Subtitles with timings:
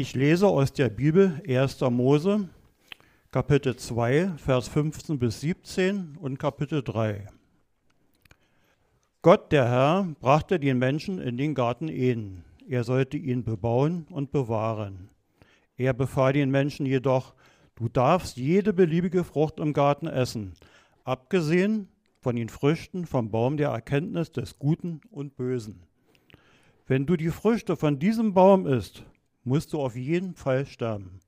[0.00, 1.78] Ich lese aus der Bibel 1.
[1.90, 2.48] Mose,
[3.30, 7.26] Kapitel 2, Vers 15 bis 17 und Kapitel 3.
[9.20, 12.46] Gott, der Herr, brachte den Menschen in den Garten Eden.
[12.66, 15.10] Er sollte ihn bebauen und bewahren.
[15.76, 17.34] Er befahl den Menschen jedoch,
[17.74, 20.54] du darfst jede beliebige Frucht im Garten essen,
[21.04, 21.88] abgesehen
[22.22, 25.82] von den Früchten vom Baum der Erkenntnis des Guten und Bösen.
[26.86, 29.04] Wenn du die Früchte von diesem Baum isst,
[29.44, 31.20] musst du auf jeden Fall sterben.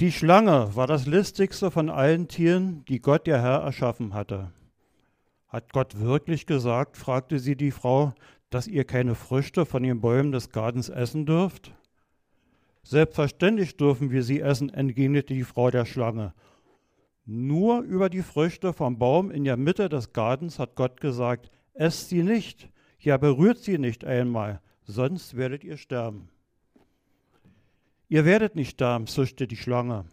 [0.00, 4.50] Die Schlange war das listigste von allen Tieren, die Gott der Herr erschaffen hatte.
[5.46, 8.14] Hat Gott wirklich gesagt, fragte sie die Frau,
[8.48, 11.74] dass ihr keine Früchte von den Bäumen des Gartens essen dürft?
[12.82, 16.32] Selbstverständlich dürfen wir sie essen, entgegnete die Frau der Schlange.
[17.26, 22.08] Nur über die Früchte vom Baum in der Mitte des Gartens hat Gott gesagt, esst
[22.08, 26.28] sie nicht, ja berührt sie nicht einmal, sonst werdet ihr sterben.
[28.08, 30.04] Ihr werdet nicht sterben, zischte die Schlange.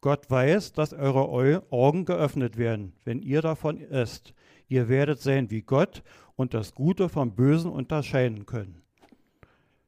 [0.00, 4.34] Gott weiß, dass eure Augen geöffnet werden, wenn ihr davon esst.
[4.68, 6.02] Ihr werdet sein wie Gott
[6.36, 8.82] und das Gute vom Bösen unterscheiden können.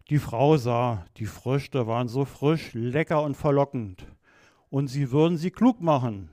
[0.08, 4.04] Die Frau sah, die Früchte waren so frisch, lecker und verlockend,
[4.68, 6.30] und sie würden sie klug machen.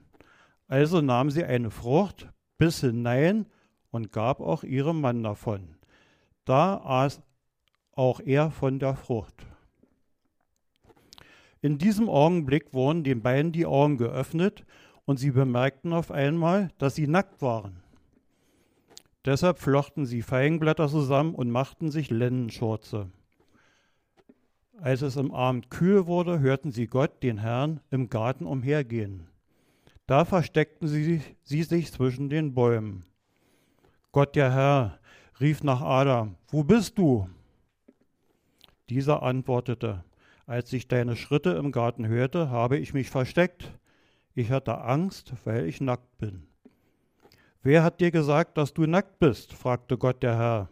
[0.67, 2.27] Also nahm sie eine Frucht,
[2.58, 3.45] biss hinein
[3.91, 5.75] und gab auch ihrem Mann davon.
[6.45, 7.21] Da aß
[7.97, 9.45] auch er von der Frucht.
[11.61, 14.65] In diesem Augenblick wurden den beiden die Augen geöffnet
[15.05, 17.81] und sie bemerkten auf einmal, dass sie nackt waren.
[19.25, 23.09] Deshalb flochten sie Feigenblätter zusammen und machten sich Lennenschurze.
[24.79, 29.27] Als es im Abend kühl wurde, hörten sie Gott, den Herrn, im Garten umhergehen.
[30.05, 33.05] Da versteckten sie, sie sich zwischen den Bäumen.
[34.11, 34.99] Gott, der Herr,
[35.41, 37.27] rief nach Adam, wo bist du?
[38.89, 40.03] Dieser antwortete,
[40.45, 43.71] als ich deine Schritte im Garten hörte, habe ich mich versteckt.
[44.33, 46.48] Ich hatte Angst, weil ich nackt bin.
[47.64, 49.53] Wer hat dir gesagt, dass du nackt bist?
[49.53, 50.70] fragte Gott der Herr.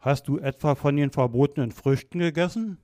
[0.00, 2.78] Hast du etwa von den verbotenen Früchten gegessen?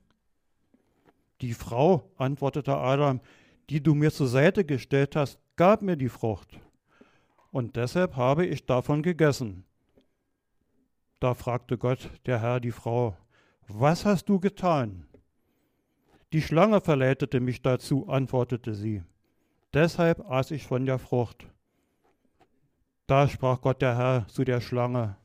[1.41, 3.21] Die Frau, antwortete Adam,
[3.69, 6.61] die du mir zur Seite gestellt hast, gab mir die Frucht.
[7.51, 9.65] Und deshalb habe ich davon gegessen.
[11.19, 13.17] Da fragte Gott der Herr die Frau,
[13.79, 15.07] was hast du getan?
[16.33, 19.03] Die Schlange verleitete mich dazu, antwortete sie.
[19.75, 21.47] Deshalb aß ich von der Frucht.
[23.07, 25.17] Da sprach Gott der Herr zu der Schlange,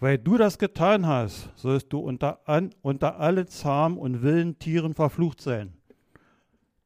[0.00, 4.94] weil du das getan hast, sollst du unter, an, unter alle zahmen und wilden Tieren
[4.94, 5.72] verflucht sein.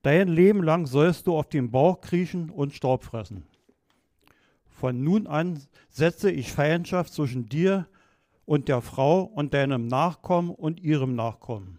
[0.03, 3.45] Dein Leben lang sollst du auf dem Bauch kriechen und Staub fressen.
[4.71, 5.61] Von nun an
[5.91, 7.87] setze ich Feindschaft zwischen dir
[8.53, 11.79] und der Frau und deinem Nachkommen und ihrem Nachkommen.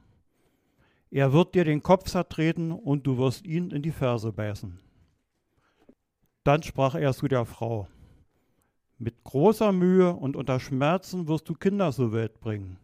[1.11, 4.79] Er wird dir den Kopf zertreten und du wirst ihn in die Ferse beißen.
[6.43, 7.87] Dann sprach er zu der Frau,
[8.97, 12.79] mit großer Mühe und unter Schmerzen wirst du Kinder zur Welt bringen.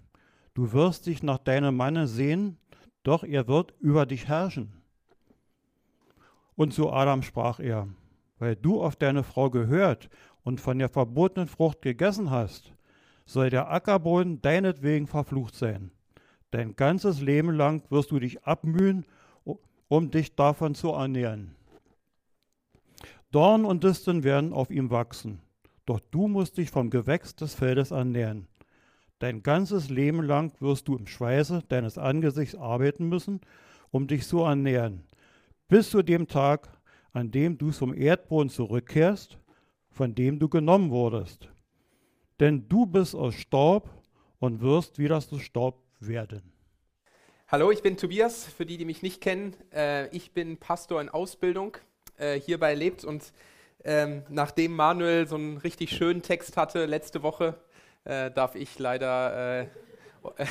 [0.53, 2.59] Du wirst dich nach deinem Manne sehen,
[3.01, 4.71] doch er wird über dich herrschen.
[6.55, 7.87] Und zu Adam sprach er,
[8.37, 10.11] weil du auf deine Frau gehört
[10.43, 12.71] und von der verbotenen Frucht gegessen hast,
[13.29, 15.91] soll der Ackerboden deinetwegen verflucht sein.
[16.49, 19.05] Dein ganzes Leben lang wirst du dich abmühen,
[19.87, 21.55] um dich davon zu ernähren.
[23.31, 25.43] Dorn und Disteln werden auf ihm wachsen,
[25.85, 28.47] doch du musst dich vom Gewächs des Feldes ernähren.
[29.19, 33.41] Dein ganzes Leben lang wirst du im Schweiße deines Angesichts arbeiten müssen,
[33.91, 35.03] um dich zu ernähren,
[35.67, 36.67] bis zu dem Tag,
[37.13, 39.37] an dem du zum Erdboden zurückkehrst,
[39.91, 41.49] von dem du genommen wurdest.
[42.39, 43.89] Denn du bist aus Staub
[44.39, 46.53] und wirst wieder zu Staub werden.
[47.49, 49.55] Hallo, ich bin Tobias, für die, die mich nicht kennen.
[49.73, 51.75] Äh, ich bin Pastor in Ausbildung,
[52.17, 53.33] äh, hierbei lebt und
[53.83, 57.55] ähm, nachdem Manuel so einen richtig schönen Text hatte letzte Woche,
[58.05, 59.67] äh, darf ich leider äh,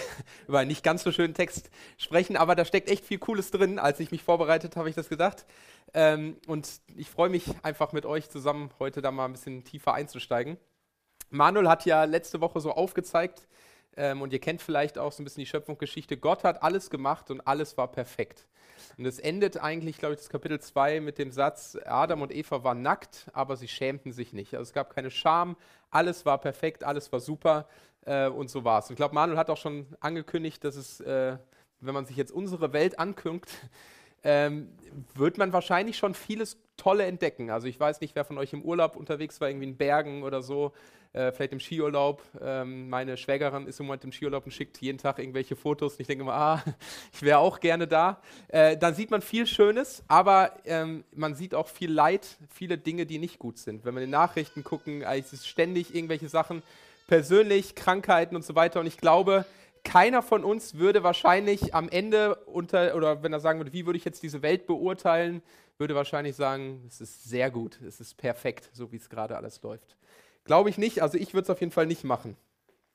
[0.46, 3.78] über einen nicht ganz so schönen Text sprechen, aber da steckt echt viel Cooles drin.
[3.78, 5.46] Als ich mich vorbereitet habe, ich das gedacht.
[5.94, 9.94] Ähm, und ich freue mich einfach mit euch zusammen heute da mal ein bisschen tiefer
[9.94, 10.58] einzusteigen.
[11.30, 13.48] Manuel hat ja letzte Woche so aufgezeigt,
[13.98, 16.16] ähm, und ihr kennt vielleicht auch so ein bisschen die Schöpfungsgeschichte.
[16.16, 18.46] Gott hat alles gemacht und alles war perfekt.
[18.96, 22.62] Und es endet eigentlich, glaube ich, das Kapitel 2 mit dem Satz, Adam und Eva
[22.62, 24.54] waren nackt, aber sie schämten sich nicht.
[24.54, 25.56] Also es gab keine Scham,
[25.90, 27.66] alles war perfekt, alles war super
[28.06, 28.86] äh, und so war es.
[28.86, 31.36] Und ich glaube, Manuel hat auch schon angekündigt, dass es, äh,
[31.80, 33.50] wenn man sich jetzt unsere Welt anguckt,
[34.22, 34.68] ähm,
[35.14, 37.50] wird man wahrscheinlich schon vieles Tolle entdecken.
[37.50, 40.40] Also ich weiß nicht, wer von euch im Urlaub unterwegs war, irgendwie in Bergen oder
[40.42, 40.72] so.
[41.12, 42.22] Äh, vielleicht im Skiurlaub.
[42.40, 45.94] Ähm, meine Schwägerin ist im Moment im Skiurlaub und schickt jeden Tag irgendwelche Fotos.
[45.94, 46.64] Und ich denke immer, ah,
[47.12, 48.20] ich wäre auch gerne da.
[48.48, 53.06] Äh, dann sieht man viel Schönes, aber ähm, man sieht auch viel Leid, viele Dinge,
[53.06, 53.84] die nicht gut sind.
[53.84, 56.62] Wenn wir in den Nachrichten gucken, es ist ständig irgendwelche Sachen,
[57.06, 58.80] persönlich, Krankheiten und so weiter.
[58.80, 59.44] Und ich glaube,
[59.84, 63.96] keiner von uns würde wahrscheinlich am Ende unter, oder wenn er sagen würde, wie würde
[63.96, 65.42] ich jetzt diese Welt beurteilen,
[65.78, 69.62] würde wahrscheinlich sagen, es ist sehr gut, es ist perfekt, so wie es gerade alles
[69.62, 69.96] läuft.
[70.48, 72.34] Glaube ich nicht, also ich würde es auf jeden Fall nicht machen.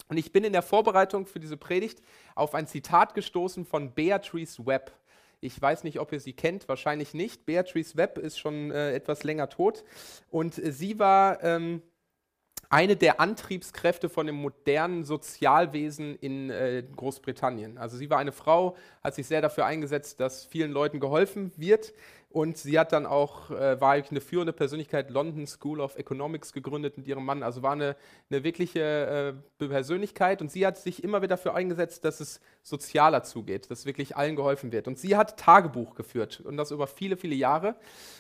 [0.09, 2.01] Und ich bin in der Vorbereitung für diese Predigt
[2.33, 4.91] auf ein Zitat gestoßen von Beatrice Webb.
[5.39, 7.45] Ich weiß nicht, ob ihr sie kennt, wahrscheinlich nicht.
[7.45, 9.83] Beatrice Webb ist schon äh, etwas länger tot.
[10.31, 11.83] Und äh, sie war ähm,
[12.69, 17.77] eine der Antriebskräfte von dem modernen Sozialwesen in äh, Großbritannien.
[17.77, 21.93] Also sie war eine Frau, hat sich sehr dafür eingesetzt, dass vielen Leuten geholfen wird.
[22.33, 26.97] Und sie hat dann auch, äh, war eine führende Persönlichkeit, London School of Economics gegründet
[26.97, 27.43] mit ihrem Mann.
[27.43, 27.95] Also war eine,
[28.31, 30.41] eine wirkliche äh, Persönlichkeit.
[30.41, 34.35] Und sie hat sich immer wieder dafür eingesetzt, dass es sozialer zugeht, dass wirklich allen
[34.35, 34.87] geholfen wird.
[34.87, 37.75] Und sie hat Tagebuch geführt und das über viele, viele Jahre.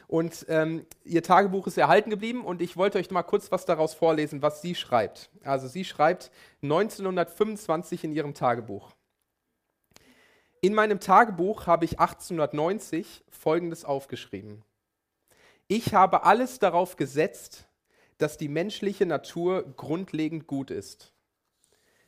[0.07, 2.45] Und ähm, ihr Tagebuch ist erhalten geblieben.
[2.45, 5.31] Und ich wollte euch mal kurz was daraus vorlesen, was sie schreibt.
[5.43, 6.29] Also sie schreibt
[6.61, 8.91] 1925 in ihrem Tagebuch.
[10.63, 14.63] In meinem Tagebuch habe ich 1890 Folgendes aufgeschrieben.
[15.67, 17.67] Ich habe alles darauf gesetzt,
[18.17, 21.11] dass die menschliche Natur grundlegend gut ist.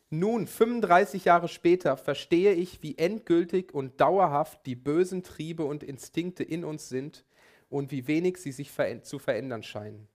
[0.09, 6.45] Nun, 35 Jahre später, verstehe ich, wie endgültig und dauerhaft die bösen Triebe und Instinkte
[6.45, 7.25] in uns sind
[7.67, 8.71] und wie wenig sie sich
[9.01, 10.07] zu verändern scheinen.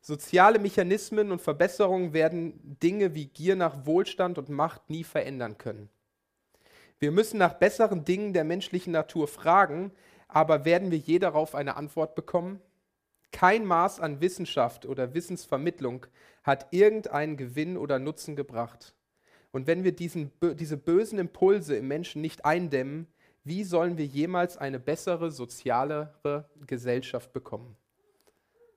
[0.00, 5.88] Soziale Mechanismen und Verbesserungen werden Dinge wie Gier nach Wohlstand und Macht nie verändern können.
[7.00, 9.90] Wir müssen nach besseren Dingen der menschlichen Natur fragen,
[10.28, 12.60] aber werden wir je darauf eine Antwort bekommen?
[13.32, 16.04] Kein Maß an Wissenschaft oder Wissensvermittlung
[16.42, 18.94] hat irgendeinen Gewinn oder Nutzen gebracht.
[19.50, 23.06] Und wenn wir diesen, diese bösen Impulse im Menschen nicht eindämmen,
[23.44, 27.76] wie sollen wir jemals eine bessere, sozialere Gesellschaft bekommen?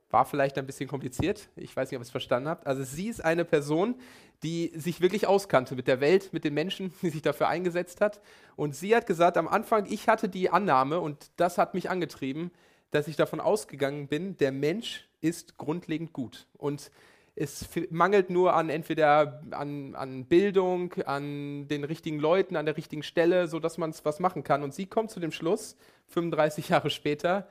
[0.09, 1.49] War vielleicht ein bisschen kompliziert.
[1.57, 2.67] Ich weiß nicht, ob ihr es verstanden habt.
[2.67, 3.95] Also sie ist eine Person,
[4.43, 8.21] die sich wirklich auskannte mit der Welt, mit den Menschen, die sich dafür eingesetzt hat.
[8.55, 12.51] Und sie hat gesagt, am Anfang, ich hatte die Annahme und das hat mich angetrieben,
[12.91, 16.47] dass ich davon ausgegangen bin, der Mensch ist grundlegend gut.
[16.57, 16.91] Und
[17.35, 23.01] es mangelt nur an entweder an, an Bildung, an den richtigen Leuten, an der richtigen
[23.01, 24.61] Stelle, sodass man was machen kann.
[24.61, 25.75] Und sie kommt zu dem Schluss,
[26.09, 27.47] 35 Jahre später,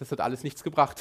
[0.00, 1.00] das hat alles nichts gebracht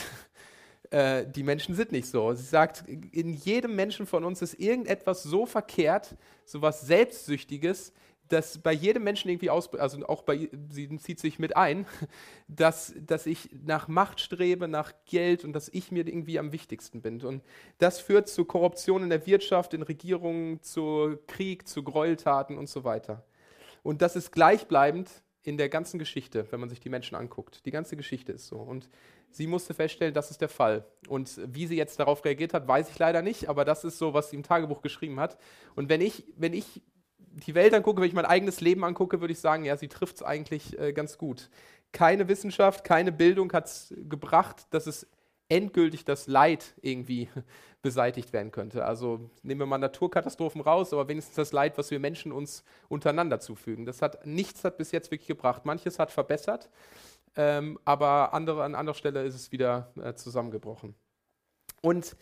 [0.94, 2.34] äh, die Menschen sind nicht so.
[2.34, 7.94] Sie sagt, in jedem Menschen von uns ist irgendetwas so verkehrt, so was Selbstsüchtiges,
[8.28, 11.88] dass bei jedem Menschen irgendwie aus, also auch bei, sie zieht sich mit ein,
[12.48, 17.02] dass, dass ich nach Macht strebe, nach Geld und dass ich mir irgendwie am wichtigsten
[17.02, 17.22] bin.
[17.24, 17.42] Und
[17.80, 22.84] das führt zu Korruption in der Wirtschaft, in Regierungen, zu Krieg, zu Gräueltaten und so
[22.84, 23.26] weiter.
[23.82, 25.10] Und das ist gleichbleibend
[25.42, 27.66] in der ganzen Geschichte, wenn man sich die Menschen anguckt.
[27.66, 28.58] Die ganze Geschichte ist so.
[28.58, 28.90] Und
[29.34, 30.86] sie musste feststellen, das ist der Fall.
[31.08, 34.14] Und wie sie jetzt darauf reagiert hat, weiß ich leider nicht, aber das ist so,
[34.14, 35.38] was sie im Tagebuch geschrieben hat.
[35.76, 36.82] Und wenn ich, wenn ich
[37.18, 40.18] die Welt angucke, wenn ich mein eigenes Leben angucke, würde ich sagen, ja, sie trifft
[40.18, 41.50] es eigentlich äh, ganz gut.
[41.92, 45.08] Keine Wissenschaft, keine Bildung hat es gebracht, dass es
[45.50, 47.30] endgültig das Leid irgendwie
[47.82, 48.86] beseitigt werden könnte.
[48.86, 53.40] Also nehmen wir mal Naturkatastrophen raus, aber wenigstens das Leid, was wir Menschen uns untereinander
[53.40, 53.86] zufügen.
[53.86, 55.66] Das hat nichts hat bis jetzt wirklich gebracht.
[55.66, 56.70] Manches hat verbessert,
[57.36, 60.96] ähm, aber andere, an anderer Stelle ist es wieder äh, zusammengebrochen.
[61.84, 62.16] Und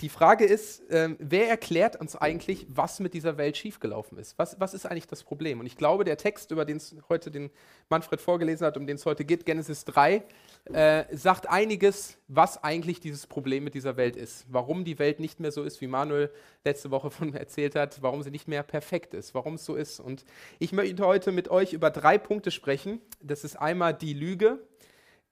[0.00, 4.36] die Frage ist, ähm, wer erklärt uns eigentlich, was mit dieser Welt schiefgelaufen ist?
[4.38, 5.60] Was, was ist eigentlich das Problem?
[5.60, 7.50] Und ich glaube, der Text, über den heute den
[7.90, 10.24] Manfred vorgelesen hat, um den es heute geht, Genesis 3,
[10.72, 14.46] äh, sagt einiges, was eigentlich dieses Problem mit dieser Welt ist.
[14.48, 16.30] Warum die Welt nicht mehr so ist, wie Manuel
[16.64, 20.00] letzte Woche von erzählt hat, warum sie nicht mehr perfekt ist, warum es so ist.
[20.00, 20.24] Und
[20.58, 23.00] ich möchte heute mit euch über drei Punkte sprechen.
[23.22, 24.58] Das ist einmal die Lüge,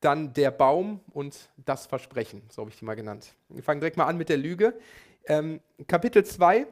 [0.02, 3.34] dann der Baum und das Versprechen, so habe ich die mal genannt.
[3.48, 4.74] Wir fangen direkt mal an mit der Lüge.
[5.26, 6.66] Ähm, Kapitel 2,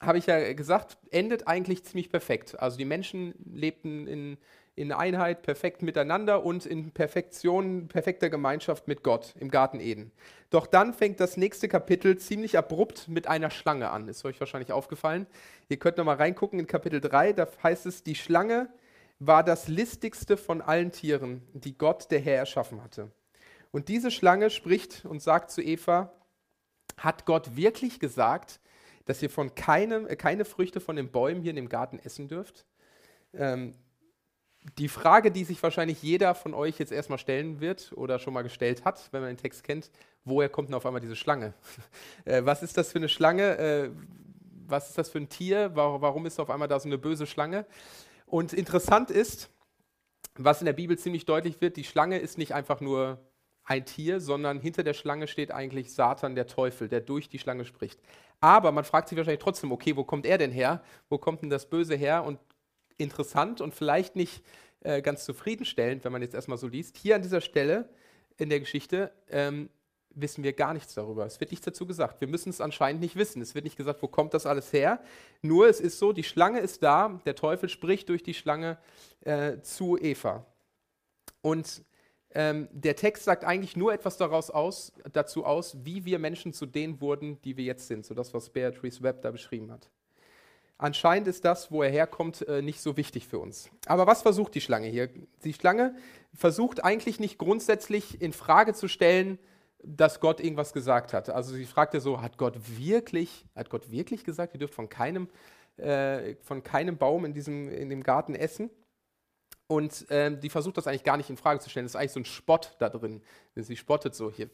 [0.00, 2.58] habe ich ja gesagt, endet eigentlich ziemlich perfekt.
[2.58, 4.38] Also die Menschen lebten in,
[4.76, 10.12] in Einheit, perfekt miteinander und in Perfektion, perfekter Gemeinschaft mit Gott im Garten Eden.
[10.50, 14.08] Doch dann fängt das nächste Kapitel ziemlich abrupt mit einer Schlange an.
[14.08, 15.26] Ist euch wahrscheinlich aufgefallen.
[15.68, 18.68] Ihr könnt nochmal reingucken in Kapitel 3, da heißt es, die Schlange
[19.18, 23.10] war das listigste von allen Tieren, die Gott der Herr erschaffen hatte.
[23.70, 26.12] Und diese Schlange spricht und sagt zu Eva,
[26.96, 28.60] hat Gott wirklich gesagt,
[29.04, 32.28] dass ihr von keinem, äh, keine Früchte von den Bäumen hier in dem Garten essen
[32.28, 32.66] dürft?
[33.34, 33.74] Ähm,
[34.76, 38.42] die Frage, die sich wahrscheinlich jeder von euch jetzt erstmal stellen wird oder schon mal
[38.42, 39.90] gestellt hat, wenn man den Text kennt,
[40.24, 41.54] woher kommt denn auf einmal diese Schlange?
[42.24, 43.58] äh, was ist das für eine Schlange?
[43.58, 43.90] Äh,
[44.66, 45.70] was ist das für ein Tier?
[45.74, 47.64] Warum, ist auf einmal da so eine böse Schlange?
[48.28, 49.50] Und interessant ist,
[50.34, 53.18] was in der Bibel ziemlich deutlich wird, die Schlange ist nicht einfach nur
[53.64, 57.64] ein Tier, sondern hinter der Schlange steht eigentlich Satan, der Teufel, der durch die Schlange
[57.64, 58.00] spricht.
[58.40, 60.82] Aber man fragt sich wahrscheinlich trotzdem, okay, wo kommt er denn her?
[61.08, 62.24] Wo kommt denn das Böse her?
[62.24, 62.38] Und
[62.96, 64.42] interessant und vielleicht nicht
[64.80, 67.88] äh, ganz zufriedenstellend, wenn man jetzt erstmal so liest, hier an dieser Stelle
[68.36, 69.70] in der Geschichte ähm,
[70.10, 71.26] wissen wir gar nichts darüber.
[71.26, 72.20] Es wird nichts dazu gesagt.
[72.20, 73.40] Wir müssen es anscheinend nicht wissen.
[73.42, 75.00] Es wird nicht gesagt, wo kommt das alles her.
[75.42, 78.78] Nur es ist so, die Schlange ist da, der Teufel spricht durch die Schlange
[79.20, 80.44] äh, zu Eva.
[81.40, 81.82] Und
[82.34, 86.66] ähm, der Text sagt eigentlich nur etwas daraus aus, dazu aus, wie wir Menschen zu
[86.66, 88.04] denen wurden, die wir jetzt sind.
[88.04, 89.88] So das, was Beatrice Webb da beschrieben hat.
[90.80, 93.68] Anscheinend ist das, wo er herkommt, äh, nicht so wichtig für uns.
[93.86, 95.08] Aber was versucht die Schlange hier?
[95.42, 95.96] Die Schlange
[96.34, 99.38] versucht eigentlich nicht grundsätzlich in Frage zu stellen,
[99.82, 101.30] dass Gott irgendwas gesagt hat.
[101.30, 105.28] Also sie fragte so, hat Gott wirklich, hat Gott wirklich gesagt, ihr dürft von keinem,
[105.76, 108.70] äh, von keinem Baum in, diesem, in dem Garten essen?
[109.66, 111.84] Und ähm, die versucht das eigentlich gar nicht in Frage zu stellen.
[111.84, 113.22] Das ist eigentlich so ein Spott da drin.
[113.54, 114.48] Sie spottet so hier.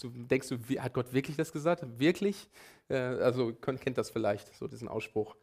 [0.00, 1.84] Du, denkst du, hat Gott wirklich das gesagt?
[1.98, 2.48] Wirklich?
[2.88, 5.34] Äh, also kennt das vielleicht, so diesen Ausspruch.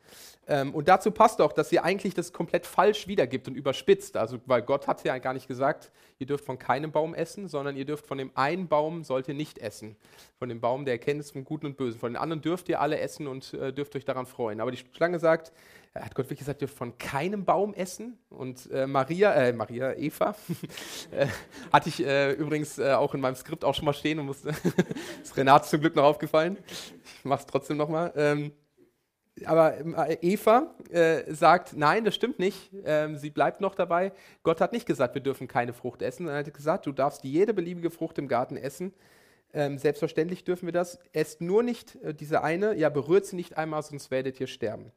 [0.48, 4.16] Ähm, und dazu passt auch, dass sie eigentlich das komplett falsch wiedergibt und überspitzt.
[4.16, 7.76] Also, weil Gott hat ja gar nicht gesagt, ihr dürft von keinem Baum essen, sondern
[7.76, 9.98] ihr dürft von dem einen Baum sollt ihr nicht essen.
[10.38, 12.00] Von dem Baum der Erkenntnis von Guten und Bösen.
[12.00, 14.62] Von den anderen dürft ihr alle essen und äh, dürft euch daran freuen.
[14.62, 15.52] Aber die Schlange sagt,
[15.96, 18.18] hat Gott wirklich gesagt, ihr von keinem Baum essen?
[18.30, 20.36] Und äh, Maria, äh, Maria, Eva,
[21.12, 21.28] äh,
[21.72, 24.50] hatte ich äh, übrigens äh, auch in meinem Skript auch schon mal stehen und musste,
[25.24, 26.58] ist Renate zum Glück noch aufgefallen.
[27.18, 28.14] Ich mache es trotzdem nochmal.
[28.16, 28.52] Ähm,
[29.46, 29.78] aber
[30.22, 32.72] Eva äh, sagt, nein, das stimmt nicht.
[32.84, 34.12] Ähm, sie bleibt noch dabei.
[34.44, 36.28] Gott hat nicht gesagt, wir dürfen keine Frucht essen.
[36.28, 38.94] Er hat gesagt, du darfst jede beliebige Frucht im Garten essen.
[39.54, 41.00] Ähm, selbstverständlich dürfen wir das.
[41.14, 44.92] Esst nur nicht diese eine, ja, berührt sie nicht einmal, sonst werdet ihr sterben.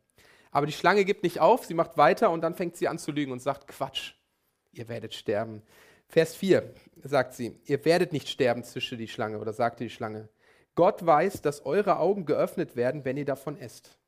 [0.53, 3.11] Aber die Schlange gibt nicht auf, sie macht weiter und dann fängt sie an zu
[3.11, 4.13] lügen und sagt, Quatsch,
[4.71, 5.63] ihr werdet sterben.
[6.09, 10.29] Vers 4 sagt sie, ihr werdet nicht sterben, zischte die Schlange oder sagte die Schlange.
[10.75, 13.99] Gott weiß, dass eure Augen geöffnet werden, wenn ihr davon esst.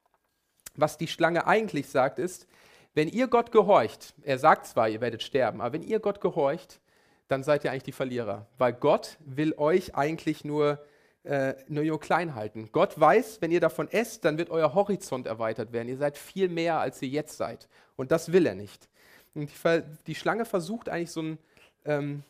[0.77, 2.47] Was die Schlange eigentlich sagt, ist,
[2.93, 6.81] wenn ihr Gott gehorcht, er sagt zwar, ihr werdet sterben, aber wenn ihr Gott gehorcht,
[7.29, 10.79] dann seid ihr eigentlich die Verlierer, weil Gott will euch eigentlich nur
[11.25, 12.69] äh, nur klein halten.
[12.71, 15.88] Gott weiß, wenn ihr davon esst, dann wird euer Horizont erweitert werden.
[15.88, 17.69] Ihr seid viel mehr, als ihr jetzt seid.
[17.97, 18.88] Und das will er nicht.
[19.35, 21.38] Und die, die Schlange versucht eigentlich so ein,
[21.87, 22.23] ähm,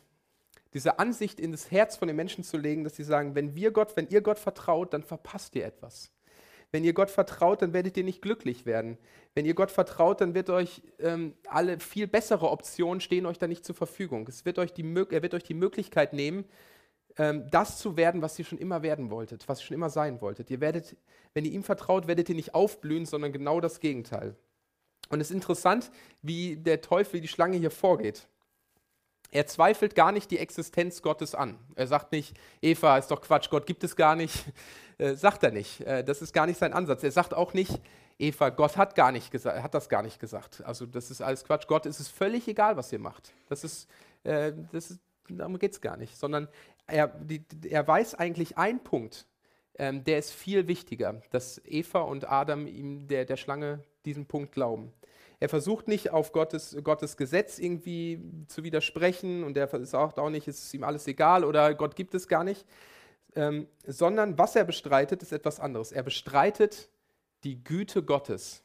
[0.73, 3.71] diese Ansicht in das Herz von den Menschen zu legen, dass sie sagen, wenn wir
[3.71, 6.11] Gott, wenn ihr Gott vertraut, dann verpasst ihr etwas.
[6.71, 8.97] Wenn ihr Gott vertraut, dann werdet ihr nicht glücklich werden.
[9.33, 13.47] Wenn ihr Gott vertraut, dann wird euch ähm, alle viel bessere Optionen stehen euch da
[13.47, 14.27] nicht zur Verfügung.
[14.27, 16.45] Es wird euch die, er wird euch die Möglichkeit nehmen,
[17.17, 20.21] ähm, das zu werden, was ihr schon immer werden wolltet, was ihr schon immer sein
[20.21, 20.49] wolltet.
[20.49, 20.95] Ihr werdet,
[21.33, 24.35] wenn ihr ihm vertraut, werdet ihr nicht aufblühen, sondern genau das Gegenteil.
[25.09, 25.91] Und es ist interessant,
[26.21, 28.27] wie der Teufel, die Schlange hier vorgeht.
[29.31, 31.57] Er zweifelt gar nicht die Existenz Gottes an.
[31.75, 34.45] Er sagt nicht, Eva ist doch Quatsch, Gott gibt es gar nicht.
[34.97, 35.81] Äh, sagt er nicht.
[35.81, 37.03] Äh, das ist gar nicht sein Ansatz.
[37.03, 37.81] Er sagt auch nicht,
[38.17, 40.63] Eva, Gott hat, gar nicht hat das gar nicht gesagt.
[40.63, 41.67] Also das ist alles Quatsch.
[41.67, 43.33] Gott ist es völlig egal, was ihr macht.
[43.49, 43.89] Das ist,
[44.23, 46.47] äh, das ist darum geht es gar nicht, sondern
[46.87, 49.27] er, die, er weiß eigentlich einen Punkt,
[49.77, 54.51] ähm, der ist viel wichtiger, dass Eva und Adam ihm, der, der Schlange, diesen Punkt
[54.51, 54.93] glauben.
[55.39, 60.47] Er versucht nicht auf Gottes, Gottes Gesetz irgendwie zu widersprechen und er sagt auch nicht,
[60.47, 62.65] es ist ihm alles egal oder Gott gibt es gar nicht,
[63.35, 65.91] ähm, sondern was er bestreitet, ist etwas anderes.
[65.91, 66.89] Er bestreitet
[67.43, 68.63] die Güte Gottes.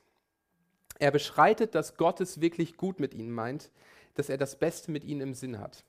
[0.99, 3.71] Er bestreitet, dass Gott es wirklich gut mit ihnen meint,
[4.15, 5.85] dass er das Beste mit ihnen im Sinn hat.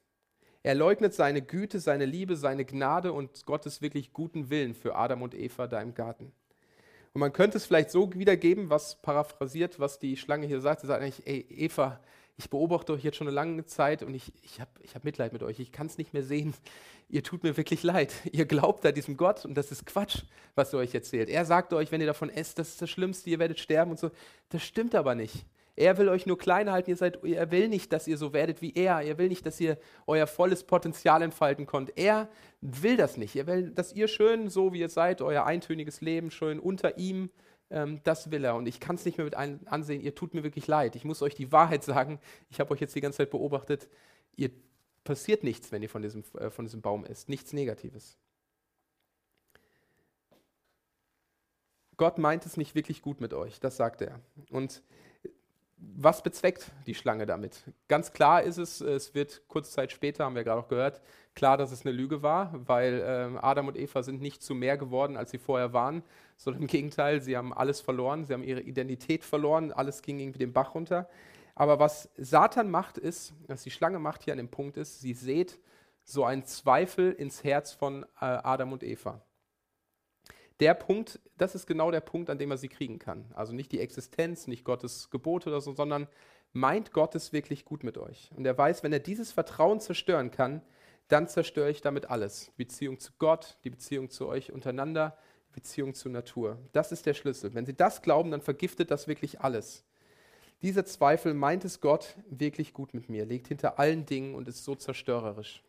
[0.63, 5.21] Er leugnet seine Güte, seine Liebe, seine Gnade und Gottes wirklich guten Willen für Adam
[5.21, 6.31] und Eva da im Garten.
[7.13, 10.81] Und man könnte es vielleicht so wiedergeben, was paraphrasiert, was die Schlange hier sagt.
[10.81, 11.99] Sie sagt eigentlich, ey, Eva,
[12.37, 15.33] ich beobachte euch jetzt schon eine lange Zeit und ich, ich habe ich hab Mitleid
[15.33, 15.59] mit euch.
[15.59, 16.53] Ich kann es nicht mehr sehen.
[17.09, 18.13] Ihr tut mir wirklich leid.
[18.31, 20.23] Ihr glaubt da diesem Gott und das ist Quatsch,
[20.55, 21.29] was er euch erzählt.
[21.29, 23.99] Er sagt euch, wenn ihr davon esst, das ist das Schlimmste, ihr werdet sterben und
[23.99, 24.11] so.
[24.49, 25.45] Das stimmt aber nicht.
[25.75, 26.89] Er will euch nur klein halten.
[26.89, 29.01] Ihr seid, er will nicht, dass ihr so werdet wie er.
[29.01, 31.97] Er will nicht, dass ihr euer volles Potenzial entfalten könnt.
[31.97, 32.29] Er
[32.61, 33.35] will das nicht.
[33.35, 37.29] Er will, dass ihr schön, so wie ihr seid, euer eintöniges Leben schön unter ihm,
[37.69, 38.55] ähm, das will er.
[38.55, 40.01] Und ich kann es nicht mehr mit ansehen.
[40.01, 40.95] Ihr tut mir wirklich leid.
[40.95, 42.19] Ich muss euch die Wahrheit sagen.
[42.49, 43.89] Ich habe euch jetzt die ganze Zeit beobachtet.
[44.35, 44.51] Ihr
[45.03, 47.29] passiert nichts, wenn ihr von diesem, äh, von diesem Baum isst.
[47.29, 48.17] Nichts Negatives.
[51.97, 54.19] Gott meint es nicht wirklich gut mit euch, das sagt er.
[54.49, 54.81] Und
[55.81, 57.63] was bezweckt die Schlange damit?
[57.87, 61.01] Ganz klar ist es, es wird kurze Zeit später, haben wir gerade auch gehört,
[61.33, 64.77] klar, dass es eine Lüge war, weil äh, Adam und Eva sind nicht zu mehr
[64.77, 66.03] geworden, als sie vorher waren,
[66.37, 70.39] sondern im Gegenteil, sie haben alles verloren, sie haben ihre Identität verloren, alles ging irgendwie
[70.39, 71.09] den Bach runter.
[71.55, 75.13] Aber was Satan macht, ist, was die Schlange macht hier an dem Punkt ist, sie
[75.13, 75.59] sät
[76.03, 79.21] so einen Zweifel ins Herz von äh, Adam und Eva.
[80.59, 83.25] Der Punkt, das ist genau der Punkt, an dem er sie kriegen kann.
[83.33, 86.07] Also nicht die Existenz, nicht Gottes Gebote oder so, sondern
[86.53, 88.31] meint Gott es wirklich gut mit euch.
[88.35, 90.61] Und er weiß, wenn er dieses Vertrauen zerstören kann,
[91.07, 92.51] dann zerstöre ich damit alles.
[92.57, 95.17] Die Beziehung zu Gott, die Beziehung zu euch untereinander,
[95.49, 96.57] die Beziehung zur Natur.
[96.71, 97.53] Das ist der Schlüssel.
[97.53, 99.83] Wenn Sie das glauben, dann vergiftet das wirklich alles.
[100.61, 104.63] Dieser Zweifel meint es Gott wirklich gut mit mir, liegt hinter allen Dingen und ist
[104.63, 105.63] so zerstörerisch.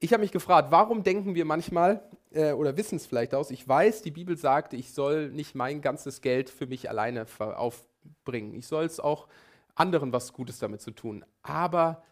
[0.00, 2.02] Ich habe mich gefragt, warum denken wir manchmal
[2.32, 5.80] äh, oder wissen es vielleicht aus, ich weiß, die Bibel sagt, ich soll nicht mein
[5.80, 8.54] ganzes Geld für mich alleine aufbringen.
[8.54, 9.26] Ich soll es auch
[9.74, 11.24] anderen was Gutes damit zu tun.
[11.42, 12.02] Aber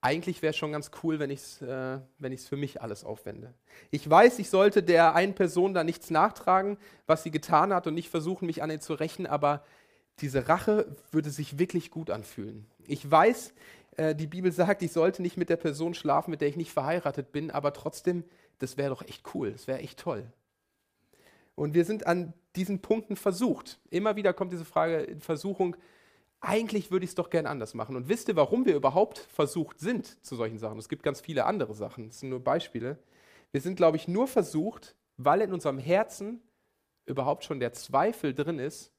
[0.00, 1.98] eigentlich wäre es schon ganz cool, wenn ich es äh,
[2.38, 3.54] für mich alles aufwende.
[3.90, 7.94] Ich weiß, ich sollte der einen Person da nichts nachtragen, was sie getan hat und
[7.94, 9.64] nicht versuchen, mich an ihr zu rächen, aber
[10.20, 12.66] diese Rache würde sich wirklich gut anfühlen.
[12.86, 13.52] Ich weiß,
[13.96, 16.72] äh, die Bibel sagt, ich sollte nicht mit der Person schlafen, mit der ich nicht
[16.72, 18.24] verheiratet bin, aber trotzdem,
[18.58, 20.24] das wäre doch echt cool, das wäre echt toll.
[21.54, 23.78] Und wir sind an diesen Punkten versucht.
[23.90, 25.76] Immer wieder kommt diese Frage in Versuchung,
[26.40, 27.96] eigentlich würde ich es doch gern anders machen.
[27.96, 30.78] Und wisst ihr, warum wir überhaupt versucht sind zu solchen Sachen?
[30.78, 32.98] Es gibt ganz viele andere Sachen, das sind nur Beispiele.
[33.52, 36.42] Wir sind, glaube ich, nur versucht, weil in unserem Herzen
[37.06, 38.92] überhaupt schon der Zweifel drin ist,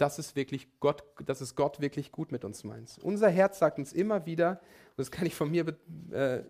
[0.00, 2.98] dass es wirklich Gott, dass es Gott wirklich gut mit uns meint.
[3.02, 5.76] Unser Herz sagt uns immer wieder, und das kann ich von mir,
[6.10, 6.42] äh,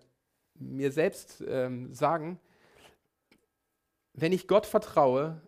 [0.54, 2.38] mir selbst ähm, sagen,
[4.12, 5.40] wenn ich Gott vertraue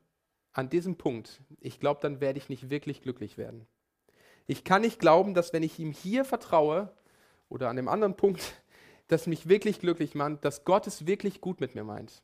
[0.53, 3.69] an diesem Punkt, ich glaube, dann werde ich nicht wirklich glücklich werden.
[4.49, 6.93] Ich kann nicht glauben, dass wenn ich ihm hier vertraue
[7.49, 8.43] oder an dem anderen Punkt,
[9.07, 12.21] das mich wirklich glücklich macht, dass Gott es wirklich gut mit mir meint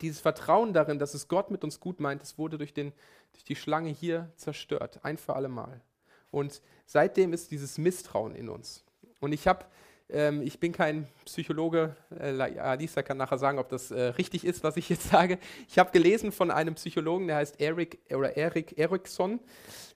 [0.00, 2.92] dieses Vertrauen darin, dass es Gott mit uns gut meint, das wurde durch, den,
[3.32, 5.80] durch die Schlange hier zerstört, ein für alle Mal.
[6.30, 8.84] Und seitdem ist dieses Misstrauen in uns.
[9.20, 9.64] Und ich habe,
[10.10, 14.64] ähm, ich bin kein Psychologe, äh, Alisa kann nachher sagen, ob das äh, richtig ist,
[14.64, 15.38] was ich jetzt sage.
[15.68, 19.38] Ich habe gelesen von einem Psychologen, der heißt Eric oder Eric Erickson,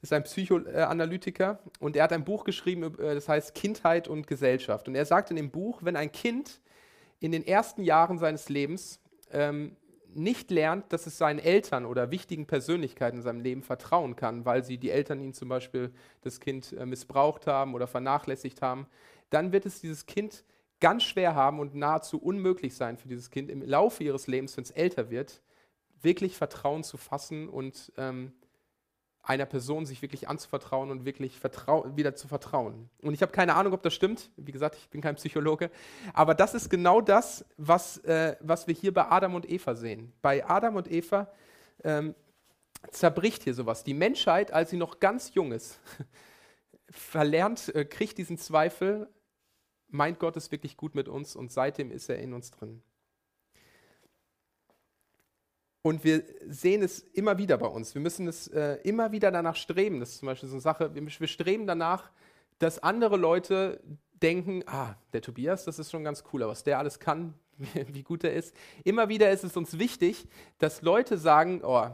[0.01, 4.87] ist ein Psychoanalytiker und er hat ein Buch geschrieben, äh, das heißt Kindheit und Gesellschaft.
[4.87, 6.61] Und er sagt in dem Buch, wenn ein Kind
[7.21, 9.01] in den ersten Jahren seines Lebens
[9.33, 9.77] ähm,
[10.15, 14.65] nicht lernt, dass es seinen Eltern oder wichtigen Persönlichkeiten in seinem Leben vertrauen kann, weil
[14.65, 15.93] sie die Eltern ihn zum Beispiel
[16.23, 18.87] das Kind äh, missbraucht haben oder vernachlässigt haben,
[19.31, 20.45] dann wird es dieses Kind
[20.81, 24.65] ganz schwer haben und nahezu unmöglich sein für dieses Kind im Laufe ihres Lebens, wenn
[24.65, 25.43] es älter wird,
[26.01, 28.33] wirklich Vertrauen zu fassen und ähm,
[29.29, 31.39] einer Person sich wirklich anzuvertrauen und wirklich
[31.95, 32.89] wieder zu vertrauen.
[33.03, 34.31] Und ich habe keine Ahnung, ob das stimmt.
[34.37, 35.71] Wie gesagt, ich bin kein Psychologe.
[36.15, 40.15] Aber das ist genau das, was, äh, was wir hier bei Adam und Eva sehen.
[40.23, 41.29] Bei Adam und Eva
[41.85, 42.15] ähm,
[42.91, 43.85] zerbricht hier sowas.
[43.85, 45.79] Die Menschheit, als sie noch ganz jung ist,
[46.91, 49.11] verlernt, äh, kriegt diesen Zweifel,
[49.89, 52.83] meint Gott es wirklich gut mit uns und seitdem ist er in uns drin.
[55.89, 57.95] Und wir sehen es immer wieder bei uns.
[57.95, 60.01] Wir müssen es äh, immer wieder danach streben.
[60.01, 62.11] Das ist zum Beispiel so eine Sache, wir, wir streben danach,
[62.59, 63.81] dass andere Leute
[64.13, 67.33] denken, ah, der Tobias, das ist schon ganz cool, was der alles kann,
[67.87, 68.55] wie gut er ist.
[68.85, 71.87] Immer wieder ist es uns wichtig, dass Leute sagen, oh,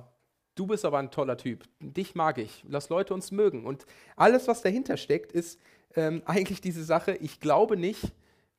[0.56, 3.64] du bist aber ein toller Typ, dich mag ich, lass Leute uns mögen.
[3.64, 5.60] Und alles, was dahinter steckt, ist
[5.94, 8.12] ähm, eigentlich diese Sache, ich glaube nicht,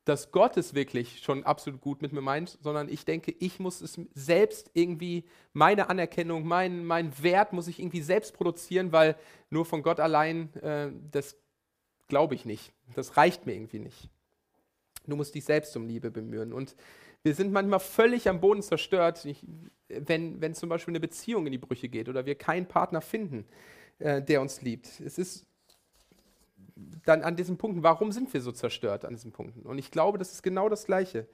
[0.06, 3.80] dass Gott es wirklich schon absolut gut mit mir meint, sondern ich denke, ich muss
[3.80, 9.16] es selbst irgendwie, meine Anerkennung, mein, mein Wert muss ich irgendwie selbst produzieren, weil
[9.50, 11.36] nur von Gott allein, äh, das
[12.06, 12.72] glaube ich nicht.
[12.94, 14.08] Das reicht mir irgendwie nicht.
[15.08, 16.52] Du musst dich selbst um Liebe bemühen.
[16.52, 16.76] Und
[17.24, 19.26] wir sind manchmal völlig am Boden zerstört,
[19.88, 23.44] wenn, wenn zum Beispiel eine Beziehung in die Brüche geht oder wir keinen Partner finden,
[23.98, 25.00] äh, der uns liebt.
[25.00, 25.46] Es ist
[26.76, 29.62] dann an diesen Punkten, warum sind wir so zerstört an diesen Punkten?
[29.62, 31.26] Und ich glaube, das ist genau das Gleiche.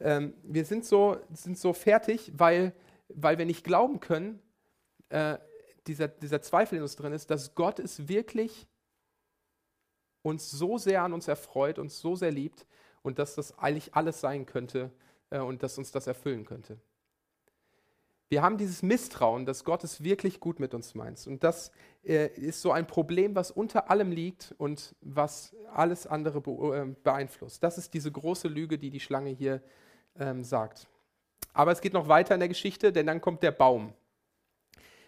[0.00, 2.72] Ähm, wir sind so, sind so fertig, weil,
[3.08, 4.40] weil wir nicht glauben können,
[5.10, 5.38] äh,
[5.86, 8.66] dieser, dieser Zweifel in uns drin ist, dass Gott es wirklich
[10.22, 12.66] uns so sehr an uns erfreut, uns so sehr liebt
[13.02, 14.90] und dass das eigentlich alles sein könnte
[15.30, 16.78] äh, und dass uns das erfüllen könnte.
[18.30, 21.26] Wir haben dieses Misstrauen, dass Gott es wirklich gut mit uns meint.
[21.26, 21.72] Und das
[22.04, 26.94] äh, ist so ein Problem, was unter allem liegt und was alles andere be äh,
[27.02, 27.62] beeinflusst.
[27.62, 29.62] Das ist diese große Lüge, die die Schlange hier
[30.18, 30.88] ähm, sagt.
[31.54, 33.94] Aber es geht noch weiter in der Geschichte, denn dann kommt der Baum.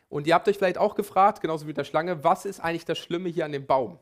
[0.08, 2.86] Und ihr habt euch vielleicht auch gefragt, genauso wie mit der Schlange, was ist eigentlich
[2.86, 3.98] das Schlimme hier an dem Baum?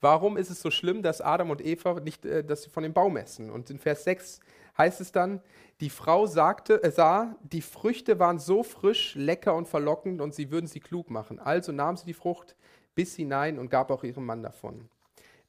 [0.00, 2.92] Warum ist es so schlimm, dass Adam und Eva nicht äh, dass sie von dem
[2.92, 3.50] Baum essen?
[3.50, 4.40] Und in Vers 6
[4.78, 5.42] heißt es dann,
[5.80, 10.50] die Frau sagte, äh, sah, die Früchte waren so frisch, lecker und verlockend und sie
[10.50, 11.38] würden sie klug machen.
[11.38, 12.56] Also nahm sie die Frucht,
[12.94, 14.88] biss hinein und gab auch ihrem Mann davon.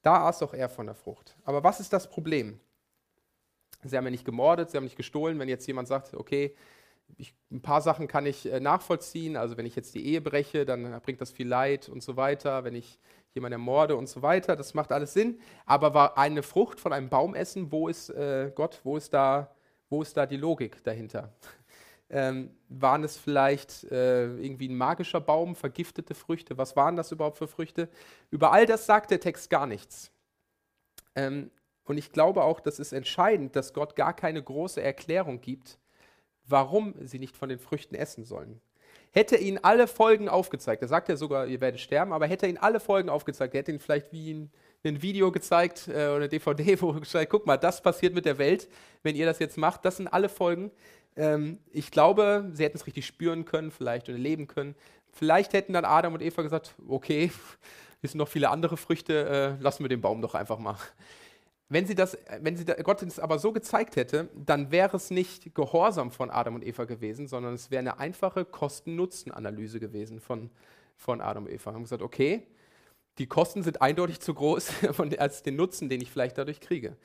[0.02, 1.36] Da aß auch er von der Frucht.
[1.44, 2.60] Aber was ist das Problem?
[3.84, 5.40] Sie haben ja nicht gemordet, sie haben nicht gestohlen.
[5.40, 6.56] Wenn jetzt jemand sagt, okay,
[7.18, 10.66] ich, ein paar Sachen kann ich äh, nachvollziehen, also wenn ich jetzt die Ehe breche,
[10.66, 12.64] dann bringt das viel Leid und so weiter.
[12.64, 13.00] Wenn ich
[13.34, 15.40] jemanden ermorde und so weiter, das macht alles Sinn.
[15.66, 19.54] Aber war eine Frucht von einem Baum essen, wo ist äh, Gott, wo ist, da,
[19.90, 21.34] wo ist da die Logik dahinter?
[22.12, 26.58] Ähm, waren es vielleicht äh, irgendwie ein magischer Baum, vergiftete Früchte?
[26.58, 27.88] Was waren das überhaupt für Früchte?
[28.32, 30.12] Über all das sagt der Text gar nichts.
[31.14, 31.52] Ähm,
[31.84, 35.78] und ich glaube auch, das ist entscheidend, dass Gott gar keine große Erklärung gibt,
[36.50, 38.60] warum sie nicht von den Früchten essen sollen.
[39.12, 42.46] Hätte er ihnen alle Folgen aufgezeigt, er sagt ja sogar, ihr werdet sterben, aber hätte
[42.46, 44.52] er ihnen alle Folgen aufgezeigt, er hätte ihnen vielleicht wie ein,
[44.84, 48.26] ein Video gezeigt äh, oder eine DVD, wo er gesagt guck mal, das passiert mit
[48.26, 48.70] der Welt,
[49.02, 50.72] wenn ihr das jetzt macht, das sind alle Folgen.
[51.16, 54.76] Ähm, ich glaube, sie hätten es richtig spüren können, vielleicht oder leben können.
[55.12, 57.32] Vielleicht hätten dann Adam und Eva gesagt, okay,
[58.02, 60.78] es sind noch viele andere Früchte, äh, lassen wir den Baum doch einfach mal.
[61.72, 65.54] Wenn sie, das, wenn sie Gott es aber so gezeigt hätte, dann wäre es nicht
[65.54, 70.50] Gehorsam von Adam und Eva gewesen, sondern es wäre eine einfache Kosten-Nutzen-Analyse gewesen von,
[70.98, 71.72] von Adam und Eva.
[71.72, 72.48] Haben gesagt, okay,
[73.20, 74.72] die Kosten sind eindeutig zu groß
[75.20, 76.98] als den Nutzen, den ich vielleicht dadurch kriege.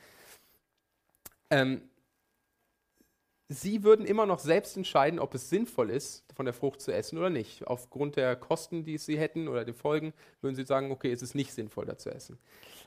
[1.51, 1.83] Ähm,
[3.47, 7.19] Sie würden immer noch selbst entscheiden, ob es sinnvoll ist, von der Frucht zu essen
[7.19, 7.67] oder nicht.
[7.67, 11.35] Aufgrund der Kosten, die Sie hätten oder den Folgen, würden Sie sagen, okay, es ist
[11.35, 12.39] nicht sinnvoll, da zu essen.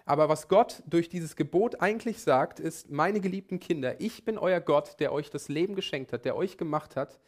[0.04, 4.58] Aber was Gott durch dieses Gebot eigentlich sagt, ist, meine geliebten Kinder, ich bin euer
[4.58, 7.20] Gott, der euch das Leben geschenkt hat, der euch gemacht hat.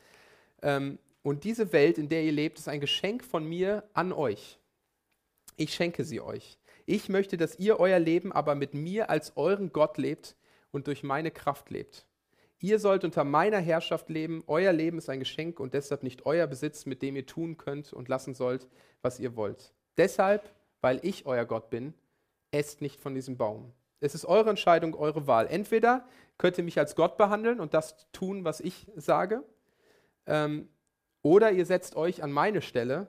[0.62, 4.58] Ähm, und diese Welt, in der ihr lebt, ist ein Geschenk von mir an euch.
[5.56, 6.58] Ich schenke sie euch.
[6.86, 10.34] Ich möchte, dass ihr euer Leben aber mit mir als euren Gott lebt
[10.72, 12.06] und durch meine Kraft lebt.
[12.62, 14.44] Ihr sollt unter meiner Herrschaft leben.
[14.46, 17.92] Euer Leben ist ein Geschenk und deshalb nicht euer Besitz, mit dem ihr tun könnt
[17.92, 18.68] und lassen sollt,
[19.00, 19.72] was ihr wollt.
[19.96, 21.94] Deshalb, weil ich euer Gott bin,
[22.50, 23.72] esst nicht von diesem Baum.
[24.00, 25.46] Es ist eure Entscheidung, eure Wahl.
[25.46, 29.42] Entweder könnt ihr mich als Gott behandeln und das tun, was ich sage,
[30.26, 30.68] ähm,
[31.22, 33.06] oder ihr setzt euch an meine Stelle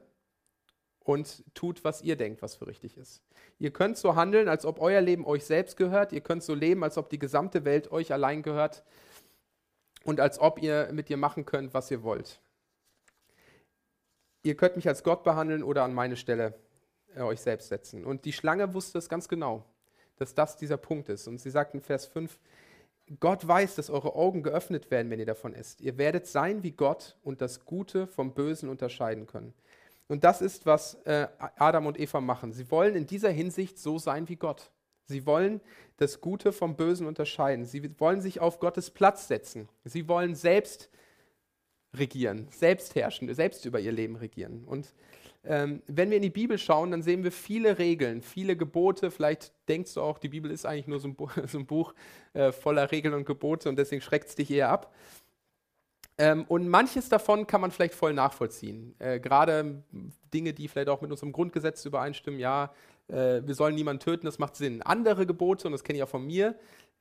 [0.99, 3.21] und tut, was ihr denkt, was für richtig ist.
[3.57, 6.13] Ihr könnt so handeln, als ob euer Leben euch selbst gehört.
[6.13, 8.83] Ihr könnt so leben, als ob die gesamte Welt euch allein gehört
[10.03, 12.41] und als ob ihr mit ihr machen könnt, was ihr wollt.
[14.43, 16.55] Ihr könnt mich als Gott behandeln oder an meine Stelle
[17.15, 18.05] äh, euch selbst setzen.
[18.05, 19.65] Und die Schlange wusste es ganz genau,
[20.17, 21.27] dass das dieser Punkt ist.
[21.27, 22.39] Und sie sagt in Vers 5,
[23.19, 25.81] Gott weiß, dass eure Augen geöffnet werden, wenn ihr davon esst.
[25.81, 29.53] Ihr werdet sein wie Gott und das Gute vom Bösen unterscheiden können.
[30.07, 32.51] Und das ist, was äh, Adam und Eva machen.
[32.51, 34.71] Sie wollen in dieser Hinsicht so sein wie Gott.
[35.11, 35.61] Sie wollen
[35.97, 37.65] das Gute vom Bösen unterscheiden.
[37.65, 39.69] Sie wollen sich auf Gottes Platz setzen.
[39.83, 40.89] Sie wollen selbst
[41.93, 44.63] regieren, selbst herrschen, selbst über ihr Leben regieren.
[44.65, 44.93] Und
[45.43, 49.11] ähm, wenn wir in die Bibel schauen, dann sehen wir viele Regeln, viele Gebote.
[49.11, 51.93] Vielleicht denkst du auch, die Bibel ist eigentlich nur so ein, Buch, so ein Buch
[52.33, 54.93] äh, voller Regeln und Gebote und deswegen schreckt es dich eher ab.
[56.17, 58.93] Ähm, und manches davon kann man vielleicht voll nachvollziehen.
[58.99, 59.83] Äh, Gerade
[60.33, 62.39] Dinge, die vielleicht auch mit unserem Grundgesetz übereinstimmen.
[62.39, 62.71] Ja,
[63.11, 64.81] äh, wir sollen niemanden töten, das macht Sinn.
[64.81, 66.55] Andere Gebote, und das kenne ich auch von mir,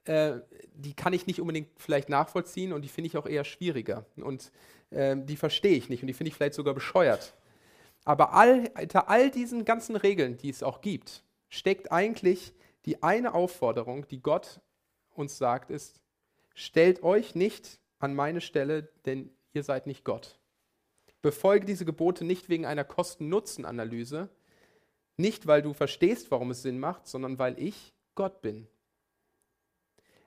[0.04, 0.40] äh,
[0.74, 4.06] die kann ich nicht unbedingt vielleicht nachvollziehen und die finde ich auch eher schwieriger.
[4.16, 4.50] Und
[4.90, 7.34] äh, die verstehe ich nicht und die finde ich vielleicht sogar bescheuert.
[8.04, 12.52] Aber all, hinter all diesen ganzen Regeln, die es auch gibt, steckt eigentlich
[12.86, 14.60] die eine Aufforderung, die Gott
[15.10, 16.00] uns sagt, ist,
[16.54, 20.38] stellt euch nicht an meine Stelle, denn ihr seid nicht Gott.
[21.20, 24.30] Befolge diese Gebote nicht wegen einer Kosten-Nutzen-Analyse,
[25.20, 28.66] nicht, weil du verstehst, warum es Sinn macht, sondern weil ich Gott bin.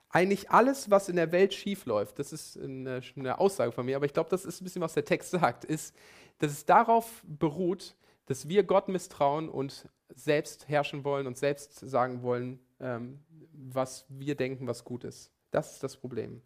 [0.08, 4.06] Eigentlich alles, was in der Welt schiefläuft, das ist eine, eine Aussage von mir, aber
[4.06, 5.94] ich glaube, das ist ein bisschen, was der Text sagt, ist,
[6.38, 12.22] dass es darauf beruht, dass wir Gott misstrauen und selbst herrschen wollen und selbst sagen
[12.22, 15.30] wollen, ähm, was wir denken, was gut ist.
[15.50, 16.42] Das ist das Problem.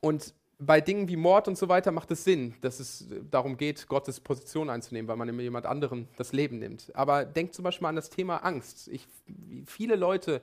[0.00, 3.88] Und bei Dingen wie Mord und so weiter macht es Sinn, dass es darum geht,
[3.88, 6.90] Gottes Position einzunehmen, weil man jemand anderem das Leben nimmt.
[6.94, 8.88] Aber denkt zum Beispiel an das Thema Angst.
[8.88, 9.08] Ich,
[9.66, 10.40] viele Leute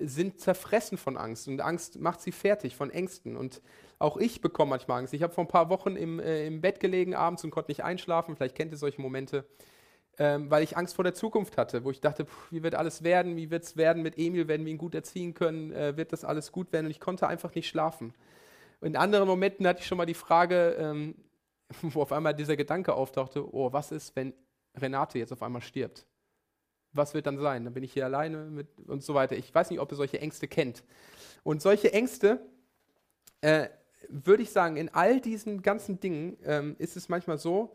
[0.00, 3.36] sind zerfressen von Angst und Angst macht sie fertig von Ängsten.
[3.36, 3.60] Und
[3.98, 5.14] auch ich bekomme manchmal Angst.
[5.14, 7.84] Ich habe vor ein paar Wochen im, äh, im Bett gelegen abends und konnte nicht
[7.84, 8.36] einschlafen.
[8.36, 9.44] Vielleicht kennt ihr solche Momente,
[10.18, 13.02] ähm, weil ich Angst vor der Zukunft hatte, wo ich dachte, pff, wie wird alles
[13.02, 13.36] werden?
[13.36, 14.48] Wie wird es werden mit Emil?
[14.48, 15.72] Werden wir ihn gut erziehen können?
[15.72, 16.86] Äh, wird das alles gut werden?
[16.86, 18.14] Und ich konnte einfach nicht schlafen.
[18.80, 21.14] In anderen Momenten hatte ich schon mal die Frage, ähm,
[21.82, 24.32] wo auf einmal dieser Gedanke auftauchte, oh, was ist, wenn
[24.76, 26.06] Renate jetzt auf einmal stirbt?
[26.92, 27.64] Was wird dann sein?
[27.64, 29.36] Dann bin ich hier alleine mit und so weiter.
[29.36, 30.84] Ich weiß nicht, ob ihr solche Ängste kennt.
[31.42, 32.40] Und solche Ängste,
[33.40, 33.68] äh,
[34.08, 37.74] würde ich sagen, in all diesen ganzen Dingen ähm, ist es manchmal so,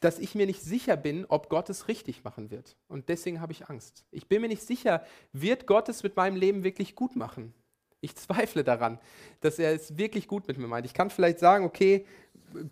[0.00, 2.76] dass ich mir nicht sicher bin, ob Gott es richtig machen wird.
[2.88, 4.04] Und deswegen habe ich Angst.
[4.10, 7.54] Ich bin mir nicht sicher, wird Gott es mit meinem Leben wirklich gut machen?
[8.02, 8.98] Ich zweifle daran,
[9.40, 10.84] dass er es wirklich gut mit mir meint.
[10.84, 12.04] Ich kann vielleicht sagen, okay,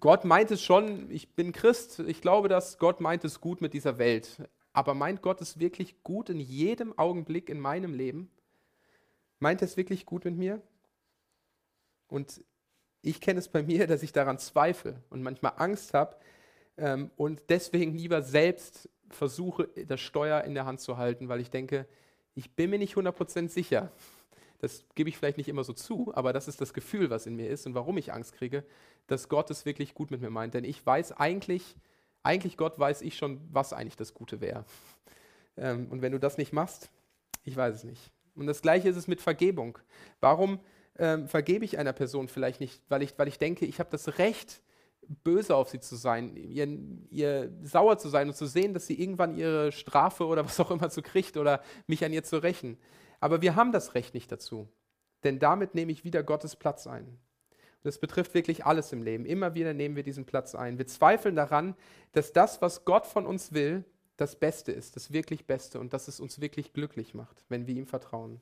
[0.00, 3.72] Gott meint es schon, ich bin Christ, ich glaube, dass Gott meint es gut mit
[3.72, 4.42] dieser Welt.
[4.72, 8.28] Aber meint Gott es wirklich gut in jedem Augenblick in meinem Leben?
[9.38, 10.60] Meint er es wirklich gut mit mir?
[12.08, 12.42] Und
[13.00, 16.16] ich kenne es bei mir, dass ich daran zweifle und manchmal Angst habe
[16.76, 21.50] ähm, und deswegen lieber selbst versuche, das Steuer in der Hand zu halten, weil ich
[21.50, 21.86] denke,
[22.34, 23.92] ich bin mir nicht 100% sicher.
[24.60, 27.36] Das gebe ich vielleicht nicht immer so zu, aber das ist das Gefühl, was in
[27.36, 28.64] mir ist und warum ich Angst kriege,
[29.06, 30.54] dass Gott es wirklich gut mit mir meint.
[30.54, 31.76] Denn ich weiß eigentlich,
[32.22, 34.64] eigentlich Gott weiß ich schon, was eigentlich das Gute wäre.
[35.56, 36.90] Ähm, und wenn du das nicht machst,
[37.44, 38.10] ich weiß es nicht.
[38.34, 39.78] Und das Gleiche ist es mit Vergebung.
[40.20, 40.60] Warum
[40.98, 44.18] ähm, vergebe ich einer Person vielleicht nicht, weil ich, weil ich denke, ich habe das
[44.18, 44.62] Recht,
[45.24, 46.68] böse auf sie zu sein, ihr,
[47.10, 50.70] ihr sauer zu sein und zu sehen, dass sie irgendwann ihre Strafe oder was auch
[50.70, 52.78] immer zu kriegt oder mich an ihr zu rächen.
[53.20, 54.68] Aber wir haben das Recht nicht dazu,
[55.24, 57.18] denn damit nehme ich wieder Gottes Platz ein.
[57.82, 59.24] Das betrifft wirklich alles im Leben.
[59.24, 60.78] Immer wieder nehmen wir diesen Platz ein.
[60.78, 61.74] Wir zweifeln daran,
[62.12, 63.84] dass das, was Gott von uns will,
[64.16, 67.74] das Beste ist, das wirklich Beste und dass es uns wirklich glücklich macht, wenn wir
[67.74, 68.40] ihm vertrauen.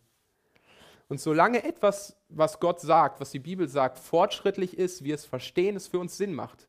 [1.09, 5.77] Und solange etwas, was Gott sagt, was die Bibel sagt, fortschrittlich ist, wir es verstehen,
[5.77, 6.69] es für uns Sinn macht,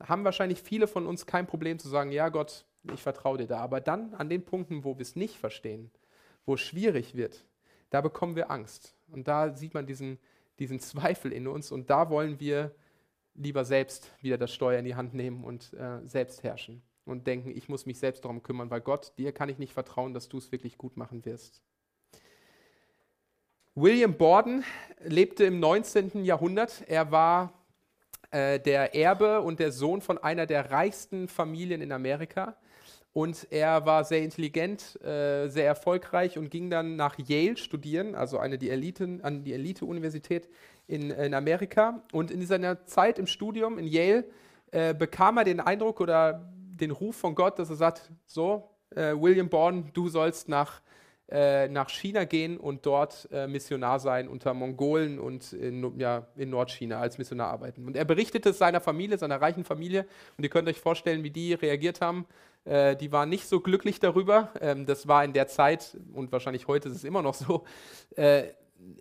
[0.00, 3.58] haben wahrscheinlich viele von uns kein Problem zu sagen, ja Gott, ich vertraue dir da.
[3.58, 5.90] Aber dann an den Punkten, wo wir es nicht verstehen,
[6.48, 7.44] wo es schwierig wird,
[7.90, 8.96] da bekommen wir Angst.
[9.08, 10.18] Und da sieht man diesen,
[10.58, 12.74] diesen Zweifel in uns und da wollen wir
[13.34, 17.50] lieber selbst wieder das Steuer in die Hand nehmen und äh, selbst herrschen und denken,
[17.50, 20.38] ich muss mich selbst darum kümmern, weil Gott, dir kann ich nicht vertrauen, dass du
[20.38, 21.62] es wirklich gut machen wirst.
[23.74, 24.64] William Borden
[25.04, 26.24] lebte im 19.
[26.24, 26.82] Jahrhundert.
[26.88, 27.52] Er war
[28.30, 32.56] äh, der Erbe und der Sohn von einer der reichsten Familien in Amerika.
[33.18, 38.38] Und er war sehr intelligent, äh, sehr erfolgreich und ging dann nach Yale studieren, also
[38.38, 40.48] eine die Elite, an die Elite-Universität
[40.86, 42.00] in, in, Amerika.
[42.12, 44.24] Und in seiner Zeit im Studium in Yale
[44.70, 49.14] äh, bekam er den Eindruck oder den Ruf von Gott, dass er sagt, so, äh,
[49.16, 50.80] William Borden, du sollst nach
[51.30, 56.48] äh, nach China gehen und dort äh, Missionar sein unter Mongolen und in, ja, in
[56.48, 57.84] Nordchina als Missionar arbeiten.
[57.84, 60.06] Und er berichtete es seiner Familie, seiner reichen Familie.
[60.38, 62.24] Und ihr könnt euch vorstellen, wie die reagiert haben.
[62.68, 64.52] Äh, die waren nicht so glücklich darüber.
[64.60, 67.64] Ähm, das war in der Zeit, und wahrscheinlich heute ist es immer noch so,
[68.16, 68.48] äh,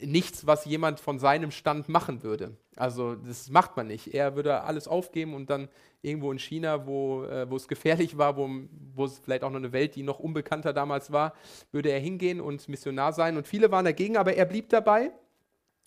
[0.01, 2.55] nichts, was jemand von seinem Stand machen würde.
[2.75, 4.13] Also das macht man nicht.
[4.13, 5.69] Er würde alles aufgeben und dann
[6.01, 8.49] irgendwo in China, wo, äh, wo es gefährlich war, wo,
[8.95, 11.33] wo es vielleicht auch noch eine Welt, die noch unbekannter damals war,
[11.71, 13.37] würde er hingehen und Missionar sein.
[13.37, 15.11] Und viele waren dagegen, aber er blieb dabei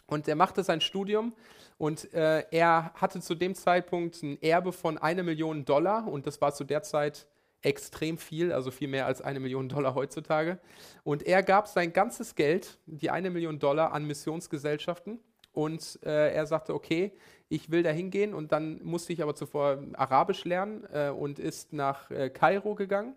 [0.06, 1.32] und er machte sein Studium
[1.78, 6.40] und äh, er hatte zu dem Zeitpunkt ein Erbe von einer Million Dollar und das
[6.40, 7.26] war zu der Zeit
[7.62, 10.58] extrem viel, also viel mehr als eine Million Dollar heutzutage.
[11.04, 15.20] Und er gab sein ganzes Geld, die eine Million Dollar, an Missionsgesellschaften.
[15.52, 17.12] Und äh, er sagte, okay,
[17.48, 18.34] ich will da hingehen.
[18.34, 23.14] Und dann musste ich aber zuvor Arabisch lernen äh, und ist nach äh, Kairo gegangen.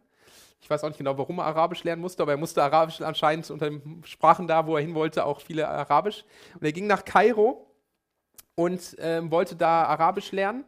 [0.59, 3.51] Ich weiß auch nicht genau, warum er Arabisch lernen musste, aber er musste Arabisch anscheinend
[3.51, 6.23] unter den Sprachen da, wo er hin wollte, auch viele Arabisch.
[6.55, 7.67] Und er ging nach Kairo
[8.55, 10.63] und ähm, wollte da Arabisch lernen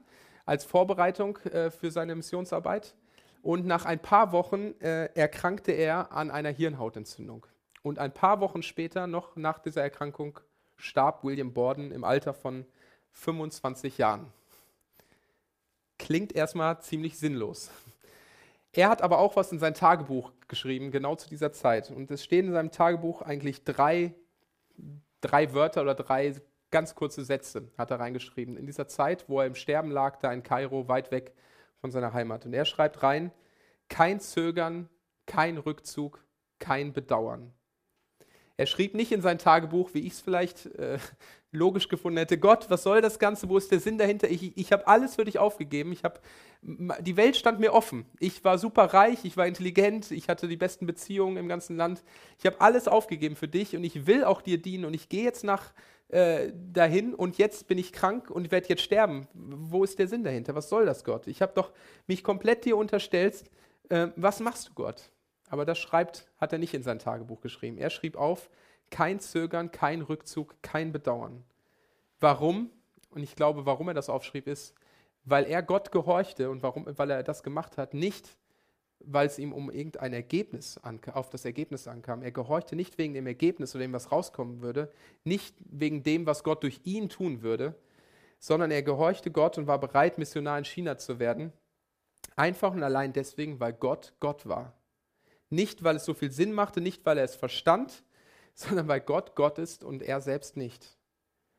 [0.46, 2.94] als Vorbereitung äh, für seine Missionsarbeit.
[3.46, 7.46] Und nach ein paar Wochen äh, erkrankte er an einer Hirnhautentzündung.
[7.84, 10.40] Und ein paar Wochen später, noch nach dieser Erkrankung,
[10.78, 12.66] starb William Borden im Alter von
[13.12, 14.34] 25 Jahren.
[16.00, 17.70] Klingt erstmal ziemlich sinnlos.
[18.74, 21.92] Er hat aber auch was in sein Tagebuch geschrieben, genau zu dieser Zeit.
[21.92, 24.16] Und es stehen in seinem Tagebuch eigentlich drei,
[25.22, 26.34] drei Wörter oder drei
[26.72, 28.58] ganz kurze Sätze, hat er reingeschrieben.
[28.58, 31.36] In dieser Zeit, wo er im Sterben lag, da in Kairo, weit weg
[31.86, 32.48] von seiner Heimat.
[32.48, 33.32] Und er schreibt rein,
[33.90, 34.90] kein Zögern,
[35.28, 36.26] kein Rückzug,
[36.58, 37.54] kein Bedauern.
[38.58, 40.98] Er schrieb nicht in sein Tagebuch, wie ich es vielleicht äh,
[41.52, 44.32] logisch gefunden hätte, Gott, was soll das Ganze, wo ist der Sinn dahinter?
[44.32, 46.22] Ich, ich habe alles für dich aufgegeben, ich hab,
[46.64, 48.08] die Welt stand mir offen.
[48.20, 52.04] Ich war super reich, ich war intelligent, ich hatte die besten Beziehungen im ganzen Land.
[52.40, 55.24] Ich habe alles aufgegeben für dich und ich will auch dir dienen und ich gehe
[55.24, 55.72] jetzt nach,
[56.10, 59.28] äh, dahin und jetzt bin ich krank und werde jetzt sterben.
[59.34, 60.56] Wo ist der Sinn dahinter?
[60.56, 61.28] Was soll das, Gott?
[61.28, 61.72] Ich habe doch
[62.08, 63.44] mich komplett dir unterstellt.
[63.90, 65.10] Äh, was machst du, Gott?
[65.50, 67.78] Aber das schreibt, hat er nicht in sein Tagebuch geschrieben.
[67.78, 68.50] Er schrieb auf,
[68.92, 71.44] kein Zögern, kein Rückzug, kein Bedauern.
[72.20, 72.70] Warum?
[73.10, 74.76] Und ich glaube, warum er das aufschrieb, ist,
[75.24, 78.38] weil er Gott gehorchte und warum, weil er das gemacht hat, nicht
[79.08, 80.80] weil es ihm um irgendein Ergebnis
[81.14, 82.22] auf das Ergebnis ankam.
[82.22, 84.92] Er gehorchte nicht wegen dem Ergebnis oder dem, was rauskommen würde,
[85.24, 87.76] nicht wegen dem, was Gott durch ihn tun würde,
[88.40, 91.54] sondern er gehorchte Gott und war bereit, Missionar in China zu werden,
[92.36, 94.74] einfach und allein deswegen, weil Gott Gott war.
[95.50, 98.04] Nicht, weil es so viel Sinn machte, nicht, weil er es verstand,
[98.54, 100.98] sondern weil Gott Gott ist und er selbst nicht.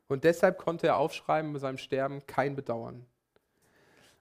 [0.09, 3.07] Und deshalb konnte er aufschreiben bei seinem Sterben kein Bedauern.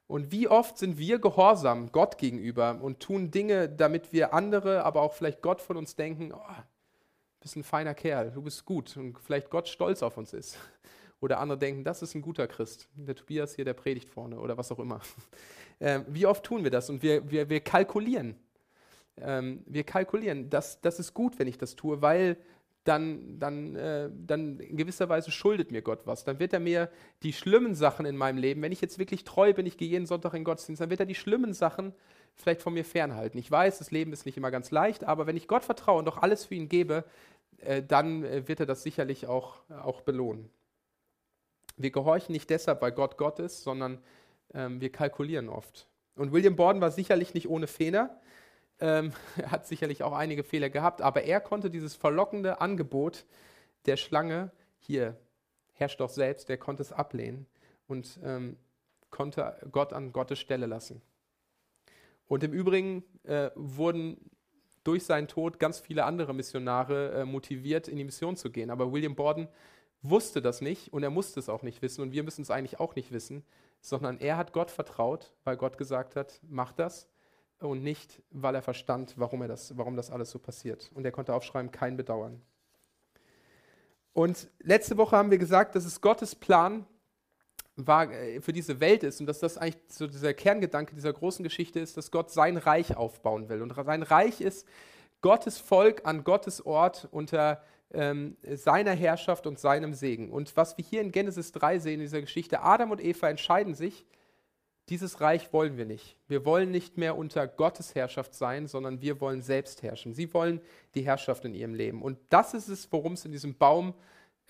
[0.08, 5.02] Und wie oft sind wir gehorsam Gott gegenüber und tun Dinge, damit wir andere, aber
[5.02, 6.56] auch vielleicht Gott von uns denken, oh,
[7.40, 10.58] bist ein feiner Kerl, du bist gut und vielleicht Gott stolz auf uns ist.
[11.22, 14.58] Oder andere denken, das ist ein guter Christ, der Tobias hier, der predigt vorne oder
[14.58, 15.02] was auch immer.
[15.82, 16.90] Ähm, wie oft tun wir das?
[16.90, 18.40] Und wir, wir, wir kalkulieren.
[19.18, 22.38] Ähm, wir kalkulieren, das, das ist gut, wenn ich das tue, weil
[22.86, 26.24] dann, dann, äh, dann in gewisser Weise schuldet mir Gott was.
[26.24, 26.90] Dann wird er mir
[27.24, 30.06] die schlimmen Sachen in meinem Leben, wenn ich jetzt wirklich treu bin, ich gehe jeden
[30.06, 31.94] Sonntag in Gottesdienst, dann wird er die schlimmen Sachen
[32.36, 33.40] vielleicht von mir fernhalten.
[33.40, 36.06] Ich weiß, das Leben ist nicht immer ganz leicht, aber wenn ich Gott vertraue und
[36.06, 37.04] doch alles für ihn gebe,
[37.58, 40.50] äh, dann äh, wird er das sicherlich auch, auch belohnen.
[41.78, 43.98] Wir gehorchen nicht deshalb, weil Gott Gott ist, sondern
[44.54, 45.88] ähm, wir kalkulieren oft.
[46.16, 48.22] Und William Borden war sicherlich nicht ohne Fehler.
[48.80, 53.26] Ähm, er hat sicherlich auch einige Fehler gehabt, aber er konnte dieses verlockende Angebot
[53.86, 55.18] der Schlange, hier
[55.74, 57.46] herrscht doch selbst, der konnte es ablehnen
[57.88, 58.58] und ähm,
[59.10, 61.02] konnte Gott an Gottes Stelle lassen.
[62.28, 64.18] Und im Übrigen äh, wurden
[64.84, 68.70] durch seinen Tod ganz viele andere Missionare äh, motiviert, in die Mission zu gehen.
[68.70, 69.48] Aber William Borden
[70.02, 72.80] wusste das nicht und er musste es auch nicht wissen und wir müssen es eigentlich
[72.80, 73.44] auch nicht wissen,
[73.82, 77.10] sondern er hat Gott vertraut, weil Gott gesagt hat, mach das
[77.60, 80.92] und nicht, weil er verstand, warum, er das, warum das alles so passiert.
[80.94, 82.42] Und er konnte aufschreiben, kein Bedauern.
[84.14, 86.86] Und letzte Woche haben wir gesagt, dass es Gottes Plan
[87.76, 91.44] war, äh, für diese Welt ist und dass das eigentlich so dieser Kerngedanke dieser großen
[91.44, 93.62] Geschichte ist, dass Gott sein Reich aufbauen will.
[93.62, 94.68] Und sein Reich ist
[95.22, 97.62] Gottes Volk an Gottes Ort unter
[97.94, 100.32] ähm, seiner Herrschaft und seinem Segen.
[100.32, 103.74] Und was wir hier in Genesis 3 sehen in dieser Geschichte, Adam und Eva entscheiden
[103.74, 104.06] sich,
[104.90, 106.16] dieses Reich wollen wir nicht.
[106.28, 110.14] Wir wollen nicht mehr unter Gottes Herrschaft sein, sondern wir wollen selbst herrschen.
[110.14, 110.62] Sie wollen
[110.94, 112.02] die Herrschaft in ihrem Leben.
[112.02, 113.96] Und das ist es, worum es in diesem Baum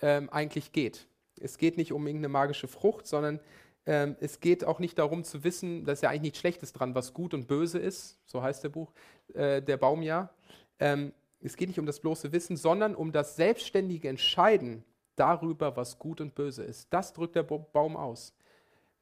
[0.02, 1.06] ähm, eigentlich geht.
[1.40, 3.40] Es geht nicht um irgendeine magische Frucht, sondern
[3.86, 7.14] ähm, es geht auch nicht darum zu wissen, dass ja eigentlich nichts Schlechtes dran, was
[7.14, 8.18] gut und böse ist.
[8.26, 8.92] So heißt der Buch,
[9.32, 10.30] äh, der Baum ja.
[10.78, 15.98] Ähm, es geht nicht um das bloße Wissen, sondern um das selbstständige Entscheiden darüber, was
[15.98, 16.92] gut und böse ist.
[16.92, 18.34] Das drückt der Baum aus.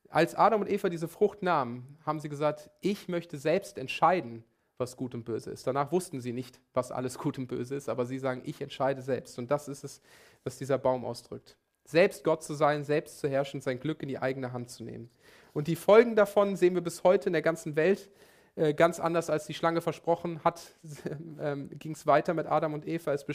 [0.08, 4.44] Als Adam und Eva diese Frucht nahmen, haben sie gesagt, ich möchte selbst entscheiden,
[4.78, 5.66] was gut und böse ist.
[5.66, 9.02] Danach wussten sie nicht, was alles gut und böse ist, aber sie sagen, ich entscheide
[9.02, 9.38] selbst.
[9.38, 10.00] Und das ist es,
[10.42, 11.56] was dieser Baum ausdrückt.
[11.84, 15.10] Selbst Gott zu sein, selbst zu herrschen, sein Glück in die eigene Hand zu nehmen.
[15.52, 18.10] Und die Folgen davon sehen wir bis heute in der ganzen Welt.
[18.56, 20.74] Äh, ganz anders als die Schlange versprochen hat,
[21.40, 23.12] ähm, ging es weiter mit Adam und Eva.
[23.12, 23.26] Es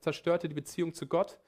[0.00, 1.38] zerstörte die Beziehung zu Gott.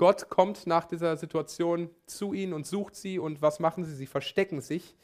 [0.00, 3.94] Gott kommt nach dieser Situation zu ihnen und sucht sie und was machen sie?
[3.94, 4.96] Sie verstecken sich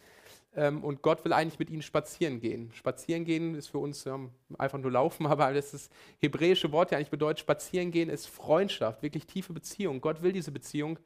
[0.54, 2.72] ähm, und Gott will eigentlich mit ihnen spazieren gehen.
[2.72, 6.96] Spazieren gehen ist für uns ähm, einfach nur laufen, aber das ist hebräische Wort, ja
[6.96, 10.00] eigentlich bedeutet, spazieren gehen ist Freundschaft, wirklich tiefe Beziehung.
[10.00, 10.98] Gott will diese Beziehung,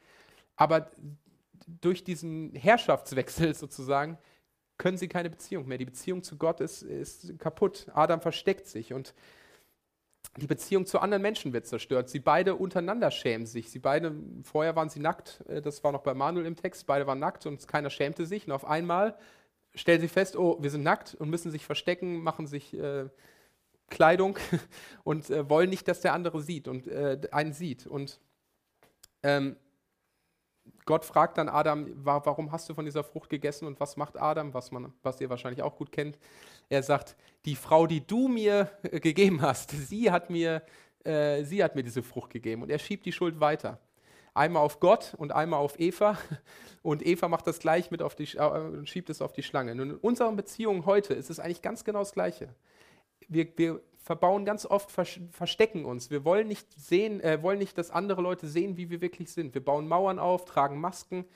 [0.55, 0.92] aber
[1.81, 4.18] durch diesen Herrschaftswechsel sozusagen
[4.79, 5.79] können sie keine Beziehung mehr.
[5.79, 7.88] Die Beziehung zu Gott ist, ist kaputt.
[7.92, 9.14] Adam versteckt sich und
[10.36, 12.08] die Beziehung zu anderen Menschen wird zerstört.
[12.08, 13.70] Sie beide untereinander schämen sich.
[13.70, 17.06] Sie beide, vorher waren sie nackt, äh, das war noch bei Manuel im Text, beide
[17.06, 18.46] waren nackt und keiner schämte sich.
[18.46, 19.16] Und auf einmal
[19.74, 23.08] stellen sie fest, oh, wir sind nackt und müssen sich verstecken, machen sich äh,
[23.88, 24.38] Kleidung
[25.04, 27.86] und äh, wollen nicht, dass der andere sieht und äh, einen sieht.
[27.86, 28.20] Und
[29.22, 29.56] ähm,
[30.86, 34.54] Gott fragt dann Adam, warum hast du von dieser Frucht gegessen und was macht Adam,
[34.54, 36.18] was, man, was ihr wahrscheinlich auch gut kennt.
[36.70, 40.62] Er sagt, die Frau, die du mir äh, gegeben hast, sie hat mir,
[41.04, 42.62] äh, sie hat mir diese Frucht gegeben.
[42.62, 43.80] Und er schiebt die Schuld weiter.
[44.35, 46.16] Einmal auf Gott und einmal auf Eva.
[46.83, 49.74] Und Eva macht das gleich mit auf die, äh, schiebt es auf die Schlange.
[49.74, 52.54] Nun, in unseren Beziehungen heute ist es eigentlich ganz genau das Gleiche.
[53.28, 56.11] Wir, wir verbauen ganz oft, verstecken uns.
[56.11, 59.52] Wir wollen nicht sehen, äh, wollen nicht, dass andere Leute sehen, wie wir wirklich sind.
[59.52, 61.26] Wir bauen Mauern auf, tragen Masken.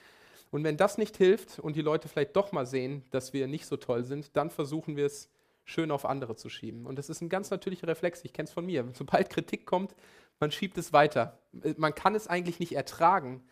[0.50, 3.67] Und wenn das nicht hilft und die Leute vielleicht doch mal sehen, dass wir nicht
[3.67, 5.29] so toll sind, dann versuchen wir es
[5.65, 6.87] schön auf andere zu schieben.
[6.87, 8.25] Und das ist ein ganz natürlicher Reflex.
[8.25, 8.88] Ich kenne es von mir.
[8.92, 9.94] Sobald Kritik kommt,
[10.40, 11.38] man schiebt es weiter.
[11.62, 13.42] Äh, man kann es eigentlich nicht ertragen,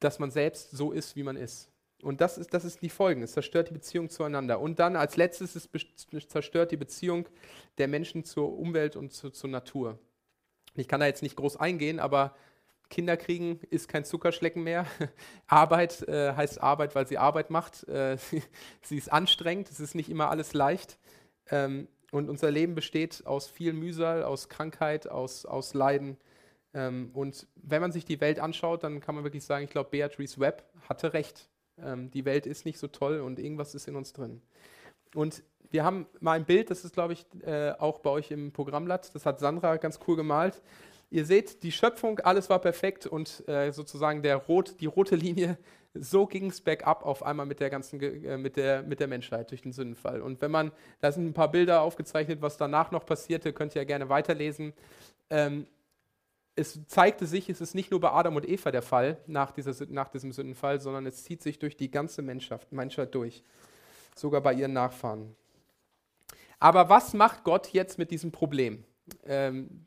[0.00, 1.70] dass man selbst so ist, wie man ist.
[2.02, 3.22] Und das ist, das ist die Folgen.
[3.22, 4.60] Es zerstört die Beziehung zueinander.
[4.60, 5.68] Und dann als letztes, es
[6.28, 7.28] zerstört die Beziehung
[7.78, 9.98] der Menschen zur Umwelt und zu, zur Natur.
[10.74, 12.36] Ich kann da jetzt nicht groß eingehen, aber
[12.94, 14.86] Kinder kriegen ist kein Zuckerschlecken mehr.
[15.48, 17.88] Arbeit äh, heißt Arbeit, weil sie Arbeit macht.
[17.88, 18.16] Äh,
[18.82, 20.96] sie, ist anstrengend, es ist nicht immer alles leicht.
[21.50, 26.18] Ähm, und unser Leben besteht aus viel Mühsal, aus Krankheit, aus, aus Leiden.
[26.72, 29.90] Ähm, und wenn man sich die Welt anschaut, dann kann man wirklich sagen, ich glaube,
[29.90, 31.48] Beatrice Webb hatte recht.
[31.82, 34.40] Ähm, die Welt ist nicht so toll und irgendwas ist in uns drin.
[35.16, 35.42] Und
[35.72, 39.12] wir haben mal ein Bild, das ist, glaube ich, äh, auch bei euch im Programmblatt.
[39.16, 40.62] Das hat Sandra ganz cool gemalt.
[41.14, 45.56] Ihr seht, die Schöpfung, alles war perfekt und äh, sozusagen der Rot, die rote Linie,
[45.94, 49.48] so ging es bergab auf einmal mit der ganzen, äh, mit, der, mit der Menschheit
[49.52, 50.20] durch den Sündenfall.
[50.20, 53.82] Und wenn man, da sind ein paar Bilder aufgezeichnet, was danach noch passierte, könnt ihr
[53.82, 54.72] ja gerne weiterlesen.
[55.30, 55.68] Ähm,
[56.56, 59.72] es zeigte sich, es ist nicht nur bei Adam und Eva der Fall nach, dieser,
[59.90, 63.44] nach diesem Sündenfall, sondern es zieht sich durch die ganze Menschheit, Menschheit durch,
[64.16, 65.36] sogar bei ihren Nachfahren.
[66.58, 68.82] Aber was macht Gott jetzt mit diesem Problem?
[69.24, 69.86] Ähm,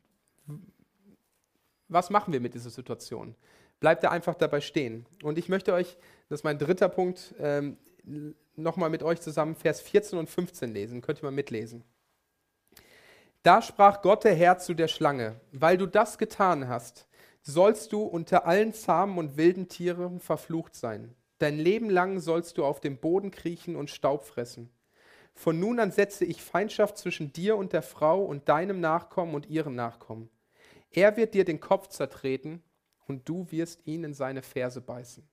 [1.88, 3.36] was machen wir mit dieser Situation?
[3.80, 5.06] Bleibt er einfach dabei stehen?
[5.24, 5.98] Und ich möchte euch,
[6.30, 7.78] das ist mein dritter Punkt, ähm,
[8.56, 11.02] nochmal mit euch zusammen Vers 14 und 15 lesen.
[11.02, 11.84] Könnt ihr mal mitlesen.
[13.44, 17.08] Da sprach Gott der Herr zu der Schlange, weil du das getan hast,
[17.42, 21.16] sollst du unter allen zahmen und wilden Tieren verflucht sein.
[21.40, 24.70] Dein Leben lang sollst du auf dem Boden kriechen und Staub fressen.
[25.34, 29.46] Von nun an setze ich Feindschaft zwischen dir und der Frau und deinem Nachkommen und
[29.46, 30.30] ihrem Nachkommen.
[30.92, 32.64] Er wird dir den Kopf zertreten
[33.08, 35.28] und du wirst ihn in seine Ferse beißen.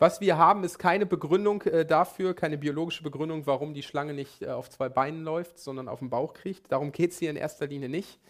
[0.00, 4.42] Was wir haben, ist keine Begründung äh, dafür, keine biologische Begründung, warum die Schlange nicht
[4.42, 6.70] äh, auf zwei Beinen läuft, sondern auf dem Bauch kriecht.
[6.70, 8.20] Darum geht es hier in erster Linie nicht.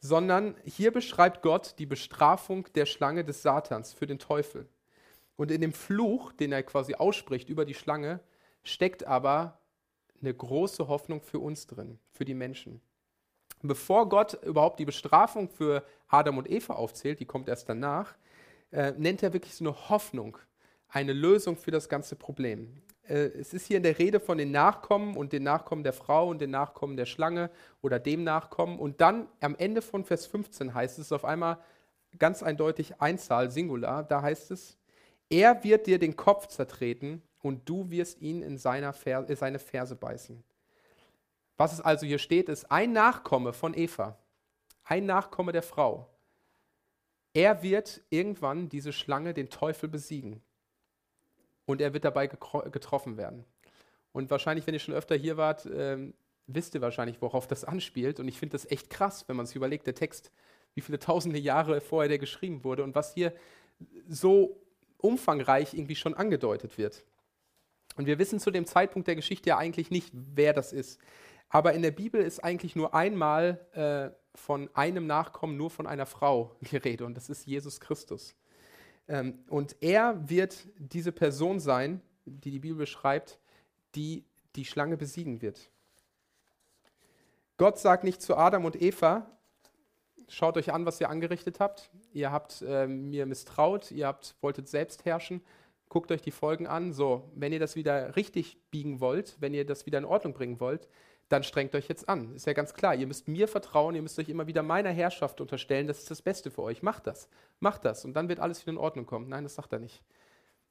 [0.00, 4.68] Sondern hier beschreibt Gott die Bestrafung der Schlange des Satans für den Teufel.
[5.36, 8.20] Und in dem Fluch, den er quasi ausspricht über die Schlange,
[8.64, 9.60] steckt aber
[10.20, 12.80] eine große Hoffnung für uns drin, für die Menschen
[13.68, 18.14] bevor Gott überhaupt die Bestrafung für Adam und Eva aufzählt, die kommt erst danach,
[18.70, 20.38] äh, nennt er wirklich so eine Hoffnung,
[20.88, 22.82] eine Lösung für das ganze Problem.
[23.08, 26.28] Äh, es ist hier in der Rede von den Nachkommen und den Nachkommen der Frau
[26.28, 27.50] und den Nachkommen der Schlange
[27.82, 28.78] oder dem Nachkommen.
[28.78, 31.58] Und dann am Ende von Vers 15 heißt es auf einmal
[32.18, 34.78] ganz eindeutig Einzahl, Singular, da heißt es,
[35.30, 40.44] er wird dir den Kopf zertreten und du wirst ihn in seine Ferse beißen.
[41.56, 44.18] Was es also hier steht, ist ein Nachkomme von Eva,
[44.84, 46.08] ein Nachkomme der Frau.
[47.32, 50.42] Er wird irgendwann diese Schlange, den Teufel, besiegen.
[51.66, 53.44] Und er wird dabei getroffen werden.
[54.12, 56.12] Und wahrscheinlich, wenn ihr schon öfter hier wart, äh,
[56.46, 58.20] wisst ihr wahrscheinlich, worauf das anspielt.
[58.20, 60.30] Und ich finde das echt krass, wenn man sich überlegt, der Text,
[60.74, 63.32] wie viele tausende Jahre vorher der geschrieben wurde und was hier
[64.08, 64.60] so
[64.98, 67.04] umfangreich irgendwie schon angedeutet wird.
[67.96, 71.00] Und wir wissen zu dem Zeitpunkt der Geschichte ja eigentlich nicht, wer das ist.
[71.54, 76.04] Aber in der Bibel ist eigentlich nur einmal äh, von einem Nachkommen, nur von einer
[76.04, 78.34] Frau die Rede und das ist Jesus Christus.
[79.06, 83.38] Ähm, und er wird diese Person sein, die die Bibel beschreibt,
[83.94, 84.24] die
[84.56, 85.70] die Schlange besiegen wird.
[87.56, 89.30] Gott sagt nicht zu Adam und Eva,
[90.26, 91.88] schaut euch an, was ihr angerichtet habt.
[92.12, 95.40] Ihr habt äh, mir misstraut, ihr habt, wolltet selbst herrschen.
[95.88, 96.92] Guckt euch die Folgen an.
[96.92, 100.58] So, wenn ihr das wieder richtig biegen wollt, wenn ihr das wieder in Ordnung bringen
[100.58, 100.88] wollt,
[101.28, 102.34] dann strengt euch jetzt an.
[102.34, 105.40] Ist ja ganz klar, ihr müsst mir vertrauen, ihr müsst euch immer wieder meiner Herrschaft
[105.40, 106.82] unterstellen, das ist das Beste für euch.
[106.82, 107.28] Macht das,
[107.60, 109.28] macht das und dann wird alles wieder in Ordnung kommen.
[109.28, 110.02] Nein, das sagt er nicht.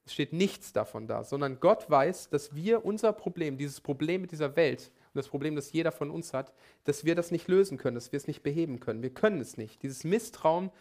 [0.06, 4.32] Es steht nichts davon da, sondern Gott weiß, dass wir unser Problem, dieses Problem mit
[4.32, 7.78] dieser Welt und das Problem, das jeder von uns hat, dass wir das nicht lösen
[7.78, 9.02] können, dass wir es nicht beheben können.
[9.02, 9.82] Wir können es nicht.
[9.82, 10.72] Dieses Misstrauen,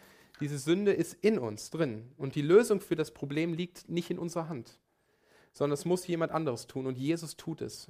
[0.41, 4.19] diese Sünde ist in uns drin und die Lösung für das Problem liegt nicht in
[4.19, 4.77] unserer Hand,
[5.53, 7.89] sondern es muss jemand anderes tun und Jesus tut es.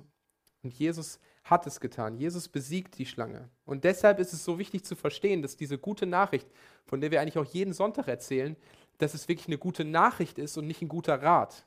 [0.63, 2.17] Und Jesus hat es getan.
[2.17, 3.49] Jesus besiegt die Schlange.
[3.65, 6.47] Und deshalb ist es so wichtig zu verstehen, dass diese gute Nachricht,
[6.85, 8.55] von der wir eigentlich auch jeden Sonntag erzählen,
[8.97, 11.65] dass es wirklich eine gute Nachricht ist und nicht ein guter Rat.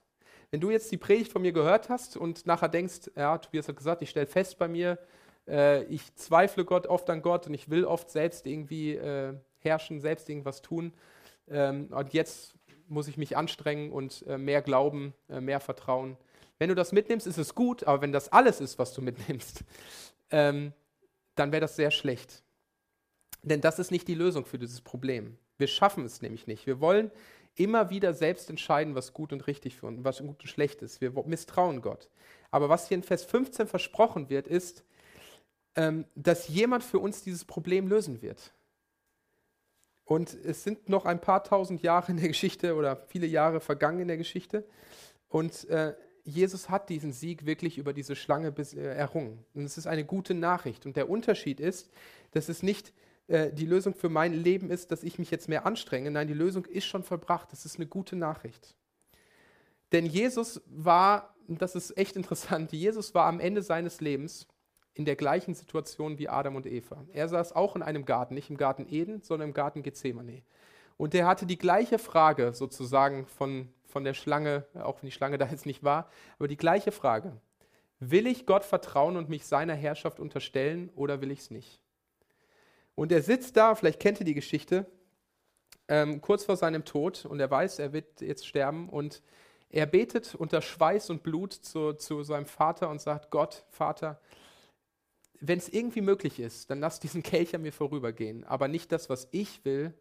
[0.51, 3.77] Wenn du jetzt die Predigt von mir gehört hast und nachher denkst, ja, Tobias hat
[3.77, 4.99] gesagt, ich stelle fest bei mir,
[5.47, 10.01] äh, ich zweifle Gott oft an Gott und ich will oft selbst irgendwie äh, herrschen,
[10.01, 10.93] selbst irgendwas tun.
[11.49, 12.55] Ähm, und jetzt
[12.89, 16.17] muss ich mich anstrengen und äh, mehr glauben, äh, mehr vertrauen.
[16.59, 19.65] Wenn du das mitnimmst, ist es gut, aber wenn das alles ist, was du mitnimmst,
[20.31, 20.73] ähm,
[21.35, 22.43] dann wäre das sehr schlecht.
[23.43, 25.37] Denn das ist nicht die Lösung für dieses Problem.
[25.59, 26.67] Wir schaffen es nämlich nicht.
[26.67, 27.11] Wir wollen
[27.55, 31.01] immer wieder selbst entscheiden, was gut und richtig für uns, was gut und schlecht ist.
[31.01, 32.11] Wir misstrauen Gott.
[32.51, 34.85] Aber was hier in Vers 15 versprochen wird, ist,
[35.75, 38.53] ähm, dass jemand für uns dieses Problem lösen wird.
[40.05, 44.01] Und es sind noch ein paar tausend Jahre in der Geschichte oder viele Jahre vergangen
[44.01, 44.65] in der Geschichte.
[45.29, 45.95] Und äh,
[46.27, 49.45] Jesus hat diesen Sieg wirklich über diese Schlange äh, errungen.
[49.55, 50.85] Und es ist eine gute Nachricht.
[50.85, 51.89] Und der Unterschied ist,
[52.33, 52.93] dass es nicht
[53.29, 56.11] äh, die Lösung für mein Leben ist, dass ich mich jetzt mehr anstrenge.
[56.11, 57.53] Nein, die Lösung ist schon vollbracht.
[57.53, 58.75] Das ist eine gute Nachricht.
[59.93, 64.49] Denn Jesus war, und das ist echt interessant, Jesus war am Ende seines Lebens
[64.95, 67.05] in der gleichen Situation wie Adam und Eva.
[67.13, 70.43] Er saß auch in einem Garten, nicht im Garten Eden, sondern im Garten Gethsemane.
[70.97, 75.39] Und er hatte die gleiche Frage sozusagen von, von der Schlange, auch wenn die Schlange
[75.39, 77.41] da jetzt nicht war, aber die gleiche Frage.
[77.99, 81.81] Will ich Gott vertrauen und mich seiner Herrschaft unterstellen oder will ich es nicht?
[82.95, 84.87] Und er sitzt da, vielleicht kennt ihr die Geschichte,
[85.89, 89.23] ähm, kurz vor seinem Tod und er weiß, er wird jetzt sterben und
[89.69, 94.21] er betet unter Schweiß und Blut zu, zu seinem Vater und sagt, Gott, Vater,
[95.41, 98.45] wenn es irgendwie möglich ist, dann lass diesen Kelch an mir vorübergehen.
[98.45, 99.93] Aber nicht das, was ich will,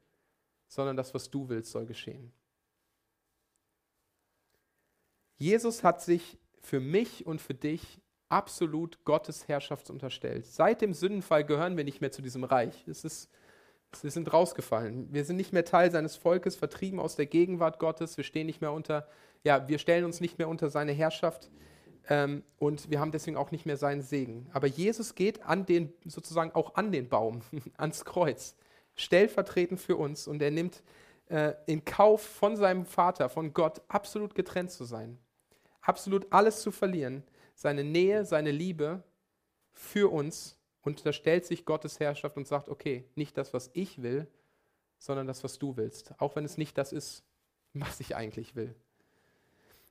[0.67, 2.31] sondern das, was du willst, soll geschehen.
[5.37, 10.45] Jesus hat sich für mich und für dich absolut Gottes Herrschaft unterstellt.
[10.45, 12.87] Seit dem Sündenfall gehören wir nicht mehr zu diesem Reich.
[12.87, 13.29] Es ist,
[14.01, 15.07] wir sind rausgefallen.
[15.13, 18.17] Wir sind nicht mehr Teil seines Volkes, vertrieben aus der Gegenwart Gottes.
[18.17, 19.07] Wir stehen nicht mehr unter,
[19.43, 21.49] ja, wir stellen uns nicht mehr unter seine Herrschaft.
[22.07, 24.47] Ähm, und wir haben deswegen auch nicht mehr seinen Segen.
[24.53, 27.41] Aber Jesus geht an den, sozusagen auch an den Baum,
[27.77, 28.55] ans Kreuz,
[28.95, 30.83] stellvertretend für uns und er nimmt
[31.29, 35.17] äh, in Kauf von seinem Vater, von Gott, absolut getrennt zu sein,
[35.85, 37.23] absolut alles zu verlieren,
[37.53, 39.03] seine Nähe, seine Liebe
[39.73, 44.01] für uns und da stellt sich Gottes Herrschaft und sagt, okay, nicht das, was ich
[44.03, 44.27] will,
[44.99, 47.23] sondern das, was du willst, auch wenn es nicht das ist,
[47.73, 48.75] was ich eigentlich will.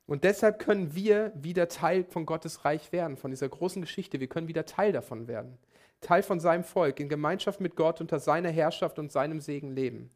[0.07, 4.19] Und deshalb können wir wieder Teil von Gottes Reich werden, von dieser großen Geschichte.
[4.19, 5.57] Wir können wieder Teil davon werden.
[5.99, 10.11] Teil von seinem Volk, in Gemeinschaft mit Gott unter seiner Herrschaft und seinem Segen leben.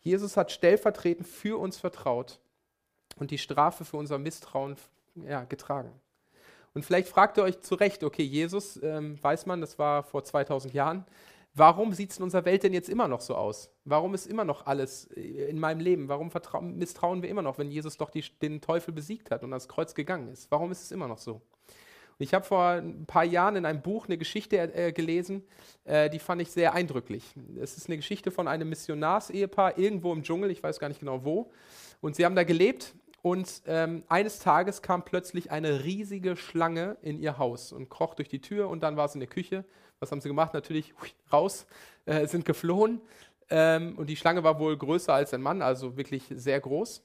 [0.00, 2.40] Jesus hat stellvertretend für uns vertraut
[3.16, 4.76] und die Strafe für unser Misstrauen
[5.14, 5.92] ja, getragen.
[6.74, 10.24] Und vielleicht fragt ihr euch zu Recht, okay, Jesus, ähm, weiß man, das war vor
[10.24, 11.04] 2000 Jahren,
[11.56, 13.70] Warum sieht es in unserer Welt denn jetzt immer noch so aus?
[13.84, 16.08] Warum ist immer noch alles äh, in meinem Leben?
[16.08, 16.30] Warum
[16.76, 19.94] misstrauen wir immer noch, wenn Jesus doch die, den Teufel besiegt hat und ans Kreuz
[19.94, 20.50] gegangen ist?
[20.50, 21.40] Warum ist es immer noch so?
[22.18, 25.44] Ich habe vor ein paar Jahren in einem Buch eine Geschichte äh, gelesen,
[25.84, 27.24] äh, die fand ich sehr eindrücklich.
[27.60, 31.24] Es ist eine Geschichte von einem Missionarsehepaar irgendwo im Dschungel, ich weiß gar nicht genau
[31.24, 31.52] wo.
[32.00, 32.94] Und sie haben da gelebt
[33.24, 38.28] und ähm, eines Tages kam plötzlich eine riesige Schlange in ihr Haus und kroch durch
[38.28, 39.64] die Tür und dann war es in der Küche
[40.04, 40.54] was haben sie gemacht?
[40.54, 40.94] Natürlich
[41.32, 41.66] raus,
[42.04, 43.00] äh, sind geflohen.
[43.50, 47.02] Ähm, und die Schlange war wohl größer als ein Mann, also wirklich sehr groß.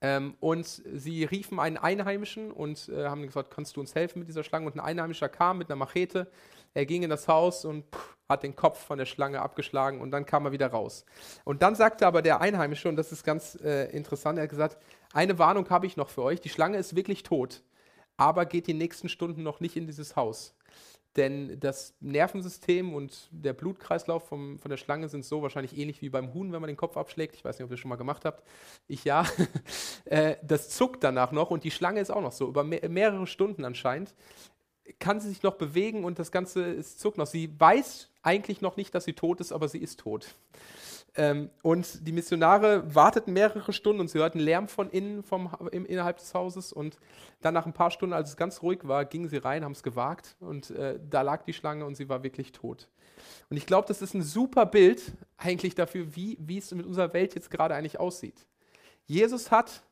[0.00, 4.28] Ähm, und sie riefen einen Einheimischen und äh, haben gesagt, kannst du uns helfen mit
[4.28, 4.66] dieser Schlange?
[4.66, 6.30] Und ein Einheimischer kam mit einer Machete.
[6.74, 10.10] Er ging in das Haus und pff, hat den Kopf von der Schlange abgeschlagen und
[10.10, 11.04] dann kam er wieder raus.
[11.44, 14.78] Und dann sagte aber der Einheimische, und das ist ganz äh, interessant, er hat gesagt,
[15.12, 17.62] eine Warnung habe ich noch für euch, die Schlange ist wirklich tot,
[18.16, 20.54] aber geht die nächsten Stunden noch nicht in dieses Haus.
[21.16, 26.08] Denn das Nervensystem und der Blutkreislauf vom, von der Schlange sind so wahrscheinlich ähnlich wie
[26.08, 27.34] beim Huhn, wenn man den Kopf abschlägt.
[27.34, 28.42] Ich weiß nicht, ob ihr das schon mal gemacht habt.
[28.88, 29.24] Ich ja.
[30.04, 32.48] Äh, das zuckt danach noch und die Schlange ist auch noch so.
[32.48, 34.14] Über mehrere Stunden anscheinend
[34.98, 37.26] kann sie sich noch bewegen und das Ganze ist zuckt noch.
[37.26, 40.34] Sie weiß eigentlich noch nicht, dass sie tot ist, aber sie ist tot.
[41.14, 45.84] Ähm, und die Missionare warteten mehrere Stunden und sie hörten Lärm von innen, vom, im,
[45.84, 46.72] innerhalb des Hauses.
[46.72, 46.98] Und
[47.42, 49.82] dann nach ein paar Stunden, als es ganz ruhig war, gingen sie rein, haben es
[49.82, 52.88] gewagt und äh, da lag die Schlange und sie war wirklich tot.
[53.50, 57.34] Und ich glaube, das ist ein super Bild eigentlich dafür, wie, es mit unserer Welt
[57.34, 58.46] jetzt gerade eigentlich aussieht.
[59.04, 59.82] Jesus hat,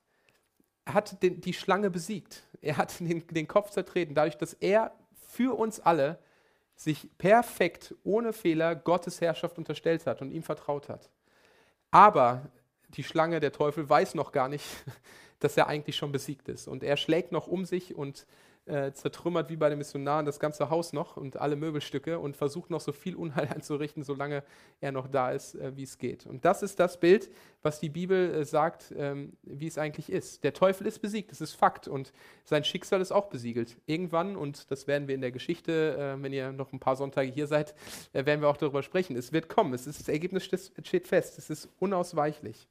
[0.94, 2.42] hat den, die Schlange besiegt.
[2.60, 4.92] Er hat den, den Kopf zertreten, dadurch, dass er
[5.28, 6.18] für uns alle
[6.76, 11.10] sich perfekt, ohne Fehler Gottes Herrschaft unterstellt hat und ihm vertraut hat.
[11.90, 12.50] Aber
[12.90, 14.64] die Schlange, der Teufel, weiß noch gar nicht,
[15.40, 16.68] dass er eigentlich schon besiegt ist.
[16.68, 18.26] Und er schlägt noch um sich und
[18.66, 22.70] äh, zertrümmert wie bei den Missionaren das ganze Haus noch und alle Möbelstücke und versucht
[22.70, 24.44] noch so viel Unheil anzurichten, solange
[24.80, 26.26] er noch da ist, äh, wie es geht.
[26.26, 27.30] Und das ist das Bild,
[27.62, 30.44] was die Bibel äh, sagt, ähm, wie es eigentlich ist.
[30.44, 32.12] Der Teufel ist besiegt, das ist Fakt und
[32.44, 33.76] sein Schicksal ist auch besiegelt.
[33.86, 37.30] Irgendwann, und das werden wir in der Geschichte, äh, wenn ihr noch ein paar Sonntage
[37.30, 37.74] hier seid,
[38.12, 39.16] äh, werden wir auch darüber sprechen.
[39.16, 42.68] Es wird kommen, es ist, das Ergebnis steht fest, es ist unausweichlich.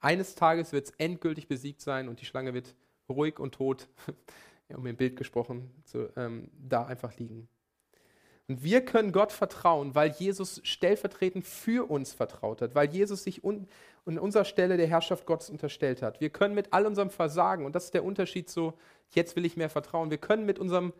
[0.00, 2.74] Eines Tages wird es endgültig besiegt sein und die Schlange wird
[3.08, 3.88] ruhig und tot
[4.70, 7.48] ja, um im Bild gesprochen, zu, ähm, da einfach liegen.
[8.48, 13.44] Und wir können Gott vertrauen, weil Jesus stellvertretend für uns vertraut hat, weil Jesus sich
[13.44, 13.68] un
[14.06, 16.20] an unserer Stelle der Herrschaft Gottes unterstellt hat.
[16.20, 18.72] Wir können mit all unserem Versagen, und das ist der Unterschied zu,
[19.10, 20.92] jetzt will ich mehr vertrauen, wir können mit unserem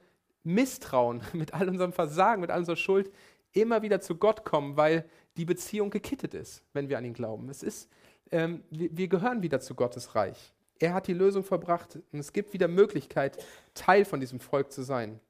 [0.45, 3.11] Misstrauen, mit all unserem Versagen, mit all unserer Schuld
[3.53, 5.05] immer wieder zu Gott kommen, weil
[5.37, 7.49] die Beziehung gekittet ist, wenn wir an ihn glauben.
[7.49, 7.91] Es ist,
[8.31, 10.53] ähm, wir, wir gehören wieder zu Gottes Reich.
[10.81, 14.83] Er hat die Lösung verbracht und es gibt wieder Möglichkeit, Teil von diesem Volk zu
[14.83, 15.20] sein.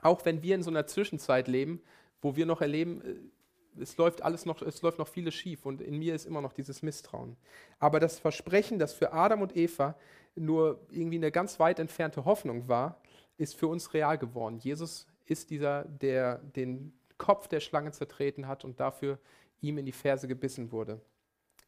[0.00, 1.82] Auch wenn wir in so einer Zwischenzeit leben,
[2.20, 5.80] wo wir noch erleben, äh, es läuft alles noch, es läuft noch vieles schief und
[5.80, 7.36] in mir ist immer noch dieses Misstrauen.
[7.78, 9.96] Aber das Versprechen, das für Adam und Eva
[10.34, 13.00] nur irgendwie eine ganz weit entfernte Hoffnung war,
[13.38, 14.58] ist für uns real geworden.
[14.58, 19.18] Jesus ist dieser, der den Kopf der Schlange zertreten hat und dafür
[19.60, 21.00] ihm in die Ferse gebissen wurde.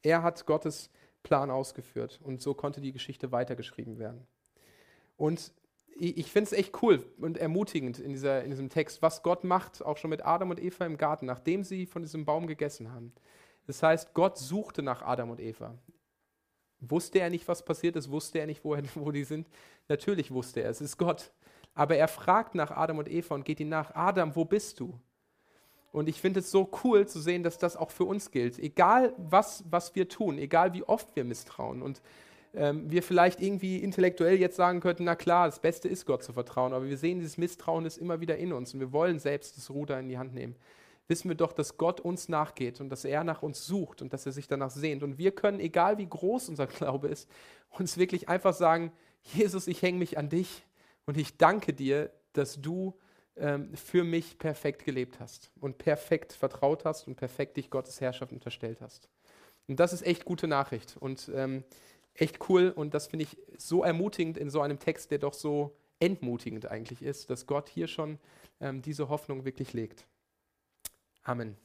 [0.03, 0.91] Er hat Gottes
[1.23, 4.27] Plan ausgeführt und so konnte die Geschichte weitergeschrieben werden.
[5.17, 5.53] Und
[6.01, 9.85] ich finde es echt cool und ermutigend in, dieser, in diesem Text, was Gott macht,
[9.85, 13.13] auch schon mit Adam und Eva im Garten, nachdem sie von diesem Baum gegessen haben.
[13.67, 15.77] Das heißt, Gott suchte nach Adam und Eva.
[16.81, 18.11] Wusste er nicht, was passiert ist?
[18.11, 19.49] Wusste er nicht, wo, er, wo die sind?
[19.89, 21.33] Natürlich wusste er, es ist Gott.
[21.75, 24.99] Aber er fragt nach Adam und Eva und geht ihnen nach, Adam, wo bist du?
[25.93, 28.59] Und ich finde es so cool zu sehen, dass das auch für uns gilt.
[28.59, 32.03] Egal was, was wir tun, egal wie oft wir misstrauen und
[32.55, 36.33] ähm, wir vielleicht irgendwie intellektuell jetzt sagen könnten, na klar, das Beste ist Gott zu
[36.33, 39.57] vertrauen, aber wir sehen, dieses Misstrauen ist immer wieder in uns und wir wollen selbst
[39.57, 40.57] das Ruder in die Hand nehmen.
[41.09, 44.27] Wissen wir doch, dass Gott uns nachgeht und dass er nach uns sucht und dass
[44.27, 45.03] er sich danach sehnt.
[45.03, 47.31] Und wir können, egal wie groß unser Glaube ist,
[47.71, 50.67] uns wirklich einfach sagen, Jesus, ich hänge mich an dich
[51.07, 52.95] und ich danke dir, dass du
[53.41, 58.33] ähm, für mich perfekt gelebt hast und perfekt vertraut hast und perfekt dich Gottes Herrschaft
[58.33, 59.09] unterstellt hast.
[59.67, 61.65] Und das ist echt gute Nachricht und ähm,
[62.15, 65.77] echt cool und das finde ich so ermutigend in so einem Text, der doch so
[66.01, 68.19] entmutigend eigentlich ist, dass Gott hier schon
[68.61, 70.07] ähm, diese Hoffnung wirklich legt.
[71.23, 71.57] Amen.